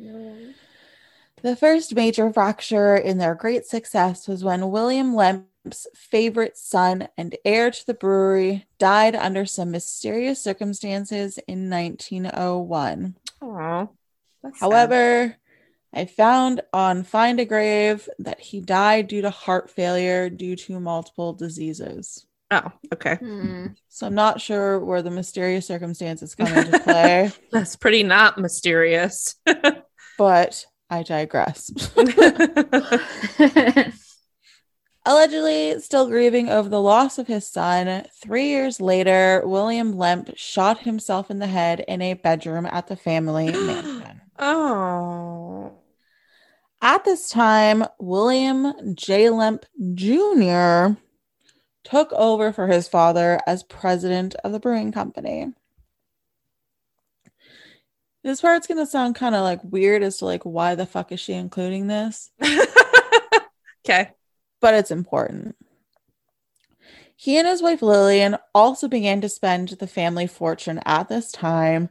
[1.42, 7.36] the first major fracture in their great success was when William Lemp's favorite son and
[7.46, 13.16] heir to the brewery died under some mysterious circumstances in 1901.
[13.42, 13.88] Aw,
[14.44, 14.60] that's sad.
[14.60, 15.36] However,
[15.94, 20.80] I found on Find a Grave that he died due to heart failure due to
[20.80, 22.26] multiple diseases.
[22.52, 23.16] Oh, okay.
[23.16, 23.68] Hmm.
[23.90, 29.36] So I'm not sure where the mysterious circumstances come into play, That's pretty not mysterious.
[30.18, 31.72] but I digress.
[35.08, 40.80] Allegedly still grieving over the loss of his son, three years later, William Lemp shot
[40.80, 44.22] himself in the head in a bedroom at the family mansion.
[44.40, 45.74] oh.
[46.82, 49.30] At this time, William J.
[49.30, 49.66] Lemp
[49.96, 51.00] Jr.
[51.86, 55.54] took over for his father as president of the brewing company.
[58.24, 61.12] This part's going to sound kind of like weird as to like why the fuck
[61.12, 62.32] is she including this?
[63.86, 64.10] okay.
[64.60, 65.56] but it's important.
[67.16, 71.90] He and his wife Lillian also began to spend the family fortune at this time.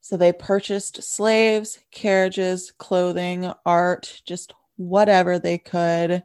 [0.00, 6.22] So they purchased slaves, carriages, clothing, art, just whatever they could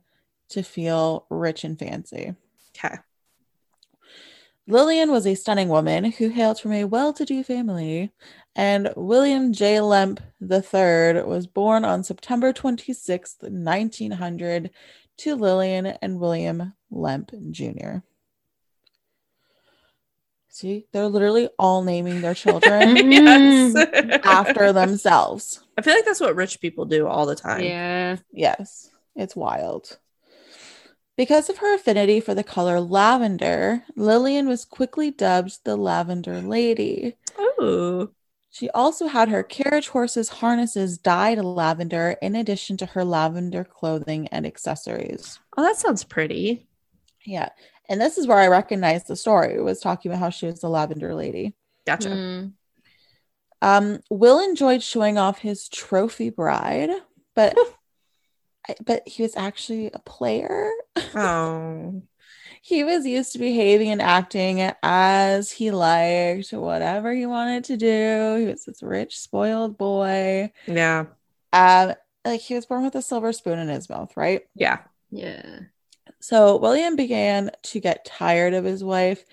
[0.49, 2.36] to feel rich and fancy.
[2.84, 2.96] Okay.
[4.68, 8.12] Lillian was a stunning woman who hailed from a well to do family,
[8.56, 9.82] and William J.
[9.82, 14.70] Lemp III was born on September 26, 1900,
[15.18, 17.98] to Lillian and William Lemp Jr.
[20.50, 23.76] See, they're literally all naming their children yes.
[24.24, 25.64] after themselves.
[25.78, 27.64] I feel like that's what rich people do all the time.
[27.64, 28.18] yeah.
[28.32, 29.98] Yes, it's wild.
[31.20, 37.18] Because of her affinity for the color lavender, Lillian was quickly dubbed the Lavender Lady.
[37.38, 38.12] Oh.
[38.50, 44.30] She also had her carriage horses' harnesses dyed lavender in addition to her lavender clothing
[44.30, 45.42] and accessories.
[45.58, 46.70] Oh, that sounds pretty.
[47.26, 47.50] Yeah.
[47.90, 49.56] And this is where I recognized the story.
[49.56, 51.54] It was talking about how she was the lavender lady.
[51.86, 52.12] Gotcha.
[52.12, 52.48] Hmm.
[53.62, 56.92] Um, Will enjoyed showing off his trophy bride,
[57.36, 57.58] but
[58.84, 60.70] but he was actually a player.
[61.16, 62.02] Oh.
[62.62, 68.38] he was used to behaving and acting as he liked, whatever he wanted to do.
[68.40, 70.52] He was this rich, spoiled boy.
[70.68, 71.06] Yeah.
[71.54, 71.94] Um,
[72.26, 74.44] like he was born with a silver spoon in his mouth, right?
[74.56, 74.80] Yeah.
[75.10, 75.60] Yeah.
[76.20, 79.24] So William began to get tired of his wife,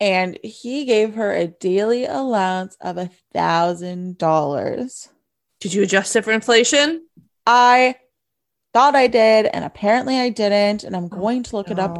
[0.00, 5.08] and he gave her a daily allowance of a thousand dollars.
[5.60, 7.06] Did you adjust it for inflation?
[7.46, 7.96] I
[8.72, 11.98] thought I did, and apparently I didn't, and I'm oh going to look it up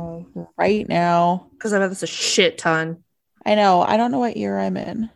[0.57, 1.49] right now.
[1.53, 3.03] Because I bet that's a shit ton.
[3.45, 3.83] I know.
[3.83, 5.11] I don't know what year I'm in.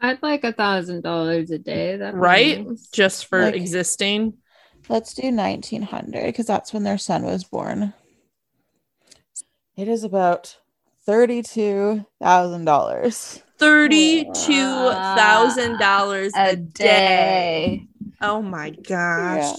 [0.00, 1.96] I'd like a thousand dollars a day.
[1.96, 2.66] That Right?
[2.92, 4.34] Just for Like- existing.
[4.88, 7.94] Let's do 1900 because that's when their son was born.
[9.76, 10.56] It is about
[11.08, 12.04] $32,000.
[13.60, 16.64] $32,000 a, a day.
[16.74, 17.86] day.
[18.20, 19.56] Oh my gosh.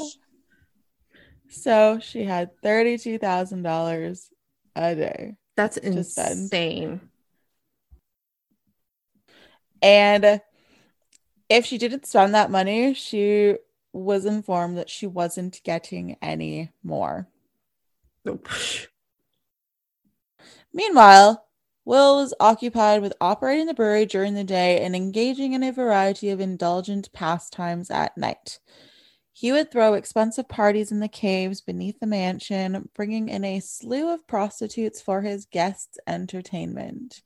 [1.54, 4.30] So she had $32,000
[4.76, 5.36] a day.
[5.56, 7.10] That's insane.
[9.82, 10.41] And
[11.49, 13.58] if she didn't spend that money, she
[13.91, 17.28] was informed that she wasn't getting any more.
[18.26, 18.49] Nope.
[20.74, 21.45] Meanwhile,
[21.86, 26.30] Will was occupied with operating the brewery during the day and engaging in a variety
[26.30, 28.60] of indulgent pastimes at night.
[29.36, 34.13] He would throw expensive parties in the caves beneath the mansion, bringing in a slew
[34.13, 37.23] of prostitutes for his guests' entertainment.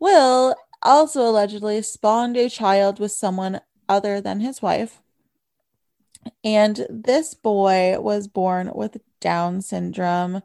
[0.00, 5.02] Will also allegedly spawned a child with someone other than his wife.
[6.42, 10.42] And this boy was born with Down syndrome.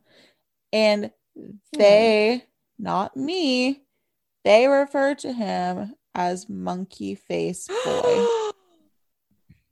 [0.74, 1.51] And hmm.
[1.72, 2.45] they,
[2.78, 3.84] not me,
[4.43, 8.28] they refer to him as Monkey Face Boy.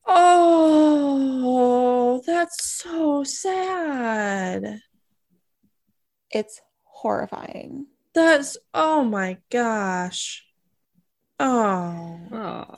[0.10, 4.82] oh, that's so sad.
[6.32, 7.88] it's horrifying.
[8.14, 10.44] That's oh my gosh.
[11.40, 12.20] Oh.
[12.32, 12.76] Oh.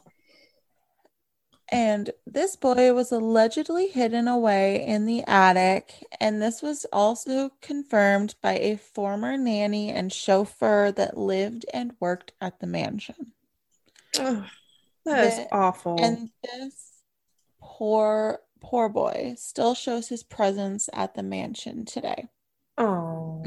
[1.73, 6.03] And this boy was allegedly hidden away in the attic.
[6.19, 12.33] And this was also confirmed by a former nanny and chauffeur that lived and worked
[12.41, 13.31] at the mansion.
[14.19, 14.43] Ugh,
[15.05, 15.95] that is The- awful.
[16.03, 16.90] And this
[17.77, 22.27] poor, poor boy still shows his presence at the mansion today.
[22.77, 23.43] oh.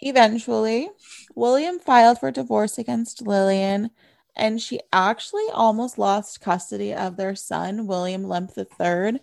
[0.00, 0.88] Eventually,
[1.34, 3.90] William filed for divorce against Lillian,
[4.36, 9.18] and she actually almost lost custody of their son, William Lemp III,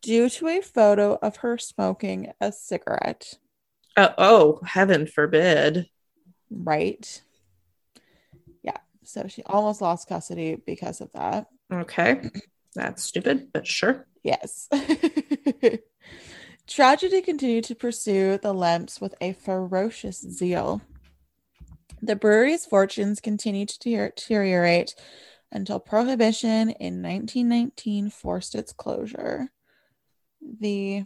[0.00, 3.34] due to a photo of her smoking a cigarette.
[3.98, 5.90] Oh, oh, heaven forbid.
[6.50, 7.20] Right?
[8.62, 8.78] Yeah.
[9.04, 11.48] So she almost lost custody because of that.
[11.72, 12.30] Okay.
[12.74, 14.06] That's stupid, but sure.
[14.22, 14.68] Yes.
[16.66, 20.82] Tragedy continued to pursue the Lemps with a ferocious zeal.
[22.02, 24.94] The brewery's fortunes continued to deteriorate
[25.50, 29.48] until prohibition in 1919 forced its closure.
[30.40, 31.04] The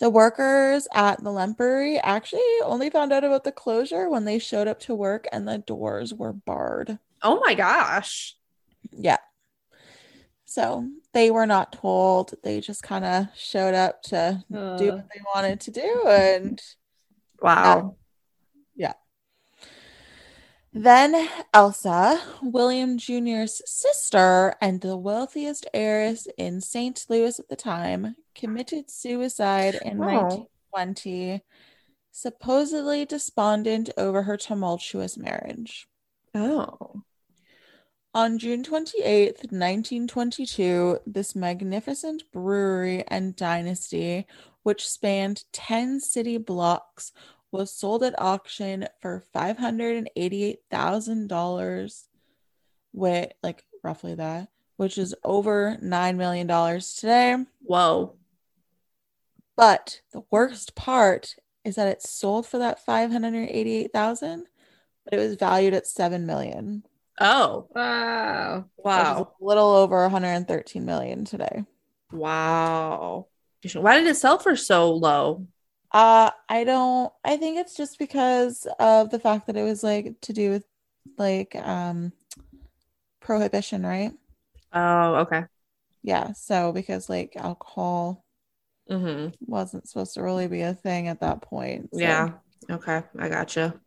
[0.00, 4.40] the workers at the Lemp Brewery actually only found out about the closure when they
[4.40, 6.98] showed up to work and the doors were barred.
[7.22, 8.34] Oh my gosh.
[8.90, 9.18] Yeah.
[10.44, 12.34] So they were not told.
[12.42, 16.04] They just kind of showed up to do Uh, what they wanted to do.
[16.06, 16.60] And
[17.40, 17.96] Wow.
[18.74, 18.94] Yeah.
[20.74, 27.04] Then Elsa, William Jr.'s sister and the wealthiest heiress in St.
[27.10, 30.48] Louis at the time, committed suicide in Oh.
[30.70, 31.42] 1920,
[32.10, 35.88] supposedly despondent over her tumultuous marriage.
[36.34, 37.02] Oh.
[38.14, 44.26] On June 28th, 1922, this magnificent brewery and dynasty,
[44.62, 47.12] which spanned 10 city blocks,
[47.50, 52.04] was sold at auction for $588,000,
[52.92, 56.46] with like roughly that, which is over $9 million
[56.80, 57.36] today.
[57.62, 58.16] Whoa.
[59.56, 64.48] But the worst part is that it sold for that 588,000,
[65.04, 66.84] but it was valued at 7 million.
[67.22, 67.68] Oh.
[67.74, 68.64] wow.
[68.76, 69.34] Wow.
[69.40, 71.64] a little over 113 million today.
[72.10, 73.28] Wow.
[73.74, 75.46] Why did it sell for so low?
[75.92, 77.12] Uh, I don't.
[77.24, 80.64] I think it's just because of the fact that it was like to do with
[81.18, 82.12] like um
[83.20, 84.12] prohibition, right?
[84.72, 85.44] Oh, okay.
[86.02, 86.32] Yeah.
[86.32, 88.24] So because like alcohol
[88.90, 89.28] Mm-hmm.
[89.46, 91.90] wasn't supposed to really be a thing at that point.
[91.94, 92.30] so- Yeah.
[92.68, 93.02] Okay.
[93.18, 93.80] I gotcha.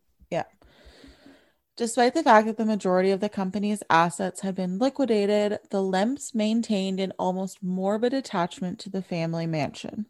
[1.76, 6.34] Despite the fact that the majority of the company's assets had been liquidated, the Lemps
[6.34, 10.06] maintained an almost morbid attachment to the family mansion.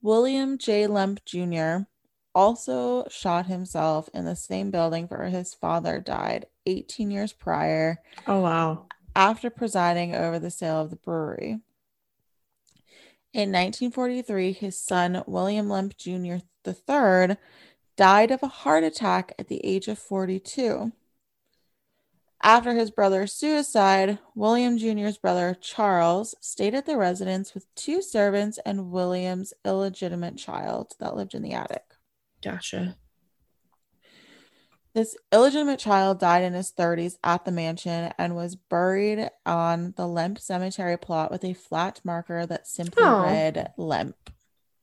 [0.00, 0.86] William J.
[0.86, 1.78] Lemp Jr.
[2.32, 8.40] also shot himself in the same building where his father died 18 years prior Oh,
[8.40, 8.86] wow.
[9.16, 11.58] after presiding over the sale of the brewery.
[13.32, 16.36] In 1943, his son, William Lemp Jr.
[16.66, 17.36] III,
[17.96, 20.92] died of a heart attack at the age of 42.
[22.42, 28.58] After his brother's suicide, William Jr.'s brother, Charles, stayed at the residence with two servants
[28.64, 31.82] and William's illegitimate child that lived in the attic.
[32.42, 32.96] Gotcha.
[34.94, 40.06] This illegitimate child died in his 30s at the mansion and was buried on the
[40.06, 43.22] Lemp cemetery plot with a flat marker that simply Oh.
[43.22, 44.30] read Lemp.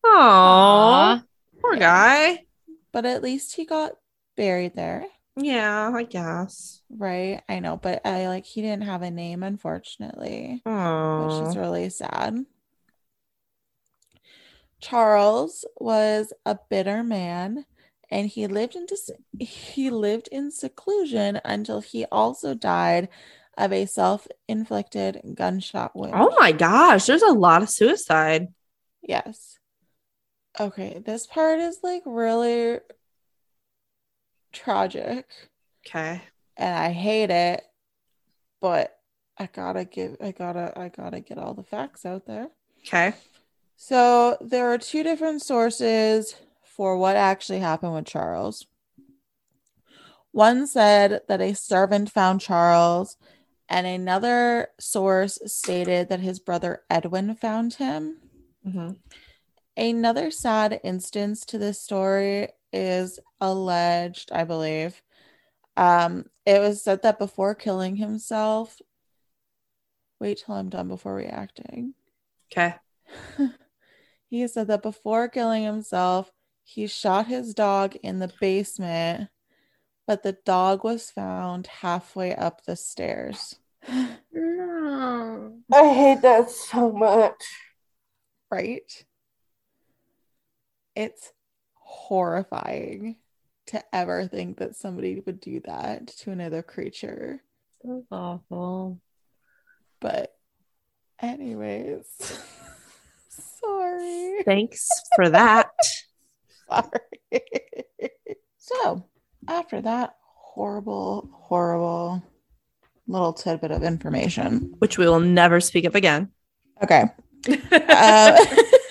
[0.03, 1.23] Oh, Aw.
[1.61, 2.45] poor guy.
[2.93, 3.93] But at least he got
[4.37, 6.81] buried there, Yeah, I guess.
[6.97, 7.41] right?
[7.49, 11.23] I know, but I like he didn't have a name, unfortunately, Aww.
[11.25, 12.45] which is really sad.
[14.79, 17.65] Charles was a bitter man
[18.11, 23.09] and he lived in dis- he lived in seclusion until he also died
[23.57, 26.13] of a self-inflicted gunshot wound.
[26.13, 28.49] Oh my gosh, there's a lot of suicide.
[29.01, 29.57] Yes.
[30.59, 32.79] Okay, this part is like really
[34.51, 35.25] tragic
[35.87, 36.21] Okay.
[36.55, 37.63] and I hate it,
[38.61, 38.95] but
[39.37, 42.49] I gotta give I gotta I gotta get all the facts out there.
[42.87, 43.13] Okay.
[43.75, 48.67] So there are two different sources for what actually happened with Charles.
[50.31, 53.17] One said that a servant found Charles,
[53.69, 58.17] and another source stated that his brother Edwin found him.
[58.63, 58.91] hmm
[59.75, 65.01] Another sad instance to this story is alleged, I believe.
[65.75, 68.79] Um, it was said that before killing himself,
[70.19, 71.95] wait till I'm done before reacting.
[72.51, 72.75] Okay.
[74.29, 76.31] he said that before killing himself,
[76.63, 79.29] he shot his dog in the basement,
[80.05, 83.55] but the dog was found halfway up the stairs.
[84.31, 85.57] No.
[85.71, 87.43] I hate that so much.
[88.51, 89.05] Right?
[90.95, 91.31] It's
[91.73, 93.17] horrifying
[93.67, 97.41] to ever think that somebody would do that to another creature.
[97.83, 98.99] That's awful.
[99.99, 100.35] But,
[101.21, 102.05] anyways,
[103.29, 104.43] sorry.
[104.45, 105.71] Thanks for that.
[106.69, 107.41] Sorry.
[108.57, 109.05] so,
[109.47, 112.23] after that horrible, horrible
[113.07, 114.73] little tidbit of information.
[114.79, 116.29] Which we will never speak of again.
[116.81, 117.05] Okay.
[117.71, 118.45] Uh,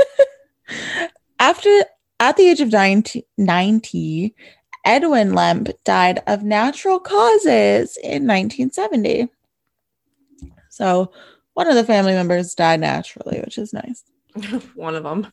[1.43, 1.85] after,
[2.21, 4.35] at the age of 90, 90,
[4.85, 9.29] Edwin Lemp died of natural causes in 1970.
[10.69, 11.13] So,
[11.55, 14.05] one of the family members died naturally, which is nice.
[14.75, 15.27] One of them.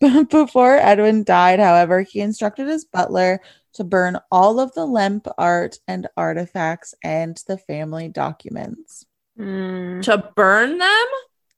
[0.28, 3.40] Before Edwin died, however, he instructed his butler
[3.74, 9.06] to burn all of the Lemp art and artifacts and the family documents.
[9.38, 10.02] Mm.
[10.02, 11.06] to burn them?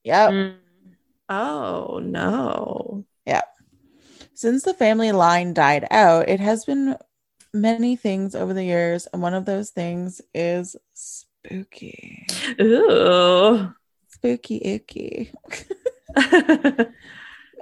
[0.03, 0.31] Yep.
[0.31, 0.55] Mm.
[1.27, 3.05] Oh no.
[4.35, 6.97] Since the family line died out, it has been
[7.53, 12.27] many things over the years, and one of those things is spooky.
[12.59, 13.73] Ooh.
[14.09, 15.31] Spooky icky.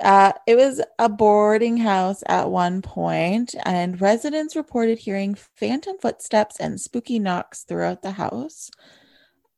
[0.01, 6.59] Uh, it was a boarding house at one point, and residents reported hearing phantom footsteps
[6.59, 8.72] and spooky knocks throughout the house.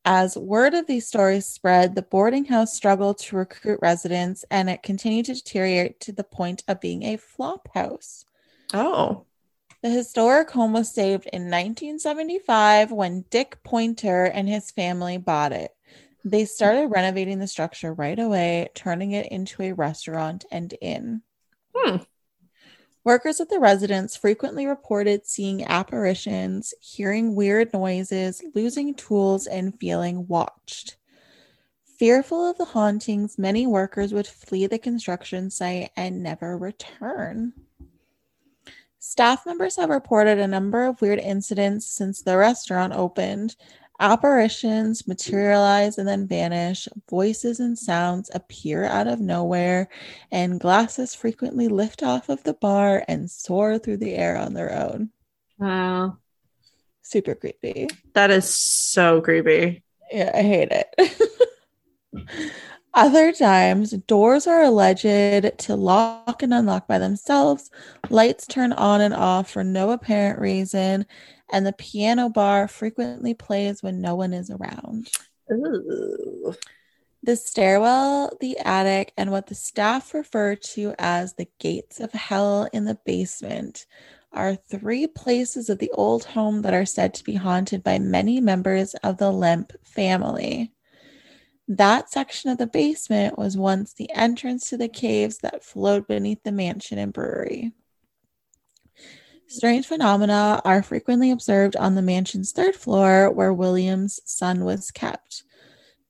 [0.08, 4.84] As word of these stories spread, the boarding house struggled to recruit residents, and it
[4.84, 8.24] continued to deteriorate to the point of being a flop house.
[8.72, 9.24] oh.
[9.82, 15.74] The historic home was saved in 1975 when Dick Pointer and his family bought it.
[16.24, 21.22] They started renovating the structure right away, turning it into a restaurant and inn.
[21.74, 21.96] Hmm.
[23.06, 30.26] Workers at the residence frequently reported seeing apparitions, hearing weird noises, losing tools, and feeling
[30.26, 30.96] watched.
[31.84, 37.52] Fearful of the hauntings, many workers would flee the construction site and never return.
[38.98, 43.54] Staff members have reported a number of weird incidents since the restaurant opened.
[43.98, 49.88] Apparitions materialize and then vanish, voices and sounds appear out of nowhere,
[50.30, 54.72] and glasses frequently lift off of the bar and soar through the air on their
[54.72, 55.10] own.
[55.58, 56.18] Wow.
[57.02, 57.88] Super creepy.
[58.12, 59.82] That is so creepy.
[60.10, 62.52] Yeah, I hate it.
[62.94, 67.70] Other times, doors are alleged to lock and unlock by themselves,
[68.08, 71.04] lights turn on and off for no apparent reason,
[71.50, 75.10] and the piano bar frequently plays when no one is around.
[75.50, 76.54] Ooh.
[77.22, 82.68] The stairwell, the attic, and what the staff refer to as the gates of hell
[82.72, 83.86] in the basement
[84.32, 88.40] are three places of the old home that are said to be haunted by many
[88.40, 90.72] members of the Lemp family.
[91.68, 96.42] That section of the basement was once the entrance to the caves that flowed beneath
[96.44, 97.72] the mansion and brewery.
[99.48, 105.44] Strange phenomena are frequently observed on the mansion's third floor, where William's son was kept.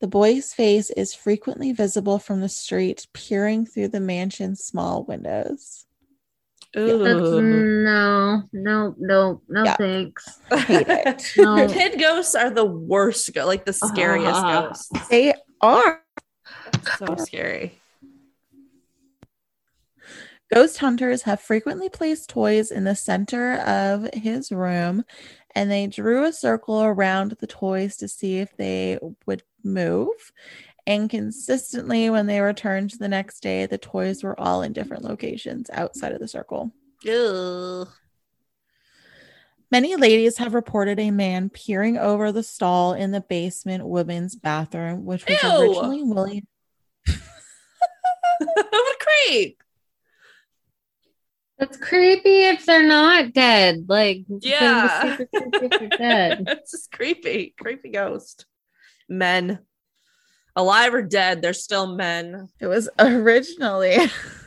[0.00, 5.84] The boy's face is frequently visible from the street, peering through the mansion's small windows.
[6.74, 7.40] That's, Ooh.
[7.42, 9.76] no, no, no, no, Yeah.
[9.76, 10.40] thanks.
[10.66, 11.32] Hate it.
[11.38, 11.66] No.
[11.72, 14.66] Kid ghosts are the worst, go- like the scariest Ah.
[14.68, 14.90] ghosts.
[15.08, 15.32] They
[15.62, 16.02] are.
[16.98, 17.80] So scary.
[20.52, 25.04] Ghost hunters have frequently placed toys in the center of his room
[25.56, 30.32] and they drew a circle around the toys to see if they would move.
[30.86, 35.68] And consistently, when they returned the next day, the toys were all in different locations
[35.70, 36.72] outside of the circle.
[37.10, 37.88] Ugh.
[39.72, 45.04] Many ladies have reported a man peering over the stall in the basement women's bathroom,
[45.04, 45.48] which was Ew.
[45.48, 46.46] originally William.
[47.06, 49.62] what a creep.
[51.58, 53.86] That's creepy if they're not dead.
[53.88, 55.00] Like, Yeah.
[55.16, 56.44] things are super creepy if they're dead.
[56.48, 57.54] it's just creepy.
[57.58, 58.44] Creepy ghost.
[59.08, 59.60] Men.
[60.54, 62.48] Alive or dead, they're still men.
[62.60, 63.98] It was originally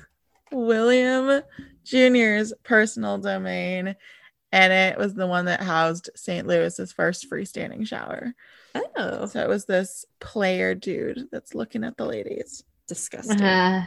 [0.52, 1.42] William
[1.84, 3.96] Jr.'s personal domain,
[4.52, 6.48] and it was the one that housed St.
[6.48, 8.34] Louis's first freestanding shower.
[8.96, 12.64] Oh, So it was this player dude that's looking at the ladies.
[12.88, 13.42] disgusting.
[13.42, 13.86] Uh,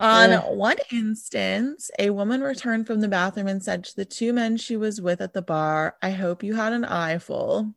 [0.00, 0.56] On Ugh.
[0.56, 4.76] one instance, a woman returned from the bathroom and said to the two men she
[4.76, 7.74] was with at the bar, I hope you had an eyeful.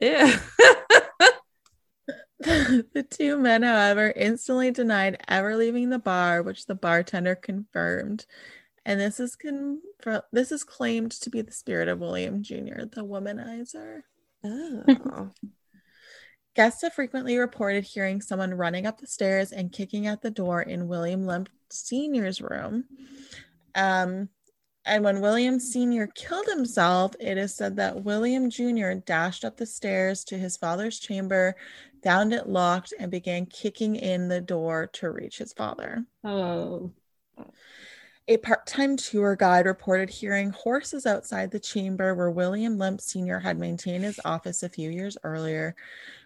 [0.00, 0.38] Yeah.
[2.38, 8.26] the two men, however, instantly denied ever leaving the bar, which the bartender confirmed.
[8.84, 9.80] And this is con-
[10.32, 14.02] this is claimed to be the spirit of William Jr., the womanizer.
[14.44, 15.30] oh.
[16.54, 20.62] Guests have frequently reported hearing someone running up the stairs and kicking at the door
[20.62, 22.84] in William Lemp Sr.'s room.
[23.74, 24.28] Um,
[24.84, 26.08] and when William Sr.
[26.08, 28.94] killed himself, it is said that William Jr.
[28.94, 31.56] dashed up the stairs to his father's chamber,
[32.02, 36.04] found it locked, and began kicking in the door to reach his father.
[36.24, 36.90] oh.
[38.28, 43.40] A part time tour guide reported hearing horses outside the chamber where William Lemp Sr.
[43.40, 45.74] had maintained his office a few years earlier.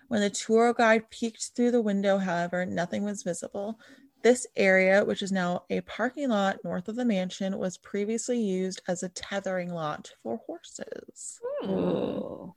[0.09, 3.79] When the tour guide peeked through the window, however, nothing was visible.
[4.23, 8.83] This area, which is now a parking lot north of the mansion, was previously used
[8.89, 11.41] as a tethering lot for horses.
[11.61, 11.71] Hmm.
[11.71, 12.55] Oh.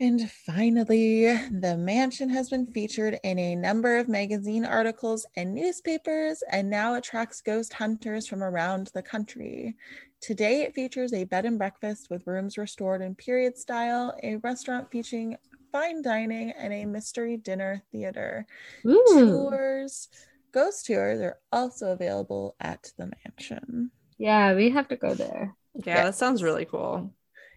[0.00, 6.44] And finally, the mansion has been featured in a number of magazine articles and newspapers
[6.52, 9.74] and now attracts ghost hunters from around the country.
[10.20, 14.88] Today, it features a bed and breakfast with rooms restored in period style, a restaurant
[14.88, 15.36] featuring
[15.72, 18.46] fine dining, and a mystery dinner theater.
[18.86, 19.48] Ooh.
[19.50, 20.08] Tours,
[20.52, 23.90] ghost tours are also available at the mansion.
[24.18, 25.54] Yeah, we have to go there.
[25.74, 27.12] Yeah, that sounds really cool.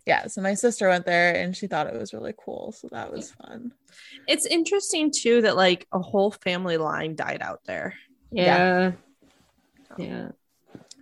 [0.06, 2.72] Yeah, so my sister went there and she thought it was really cool.
[2.72, 3.72] So that was fun.
[4.28, 7.96] It's interesting too that like a whole family line died out there.
[8.32, 8.94] Yeah.
[9.98, 10.30] Yeah.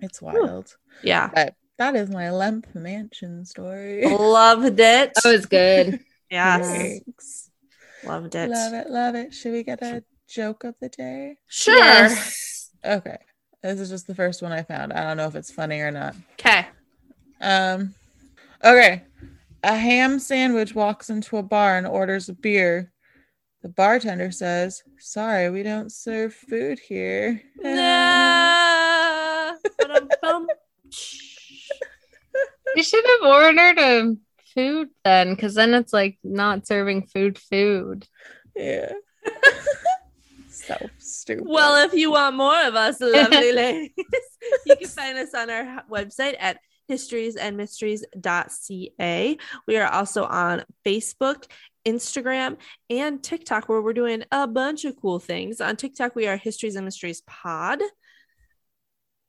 [0.02, 0.76] It's wild.
[1.02, 1.30] Yeah.
[1.34, 4.06] But that is my Lemp Mansion story.
[4.06, 5.14] Loved it.
[5.15, 5.99] That was good.
[6.30, 6.68] Yes.
[6.68, 7.50] Thanks.
[8.04, 8.50] Loved it.
[8.50, 9.34] Love it, love it.
[9.34, 11.38] Should we get a joke of the day?
[11.48, 11.76] Sure.
[11.76, 12.72] Yes.
[12.86, 13.18] Okay.
[13.62, 14.94] This is just the first one I found.
[14.94, 16.16] I don't know if it's funny or not.
[16.34, 16.68] Okay.
[17.42, 17.94] Um
[18.64, 19.04] okay.
[19.64, 22.94] A ham sandwich walks into a bar and orders a beer.
[23.62, 27.42] The bartender says, Sorry, we don't serve food here.
[27.58, 29.54] Nah.
[29.78, 30.48] Ba-dum-bum.
[32.76, 34.16] You should have ordered a
[34.60, 38.07] food then, because then it's like not serving food food.
[38.56, 38.94] Yeah.
[40.49, 41.45] so stupid.
[41.48, 43.91] well, if you want more of us, lovely ladies,
[44.65, 46.60] you can find us on our website at
[46.90, 49.38] historiesandmysteries.ca.
[49.68, 51.45] We are also on Facebook,
[51.86, 52.57] Instagram,
[52.90, 55.61] and TikTok, where we're doing a bunch of cool things.
[55.61, 57.81] On TikTok, we are Histories and Mysteries Pod.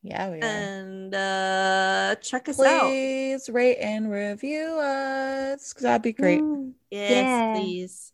[0.02, 0.44] Yeah, we are.
[0.44, 2.82] And uh check us out.
[2.88, 6.42] Please rate and review us because That'd be great.
[6.90, 7.54] Yes, Yeah.
[7.54, 8.12] please.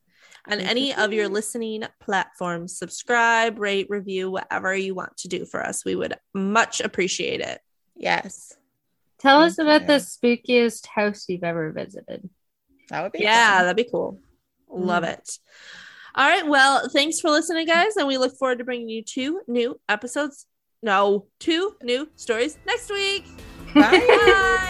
[0.49, 5.29] On Please, any please, of your listening platforms, subscribe, rate, review, whatever you want to
[5.29, 5.85] do for us.
[5.85, 7.61] We would much appreciate it.
[7.97, 8.53] Yes.
[9.19, 9.87] Tell us about Okay.
[9.87, 12.29] the spookiest house you've ever visited.
[12.91, 13.65] That would be Yeah, fun.
[13.65, 14.21] that'd be cool.
[14.69, 15.15] Love Mm.
[15.15, 15.39] it.
[16.15, 16.47] All right.
[16.47, 17.97] Well, thanks for listening, guys.
[17.97, 20.47] And we look forward to bringing you two new episodes.
[20.87, 23.25] No, two new stories next week.
[23.75, 23.91] Bye.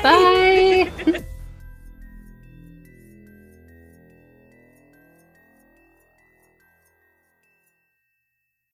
[0.03, 0.91] Bye.
[1.05, 1.25] Bye.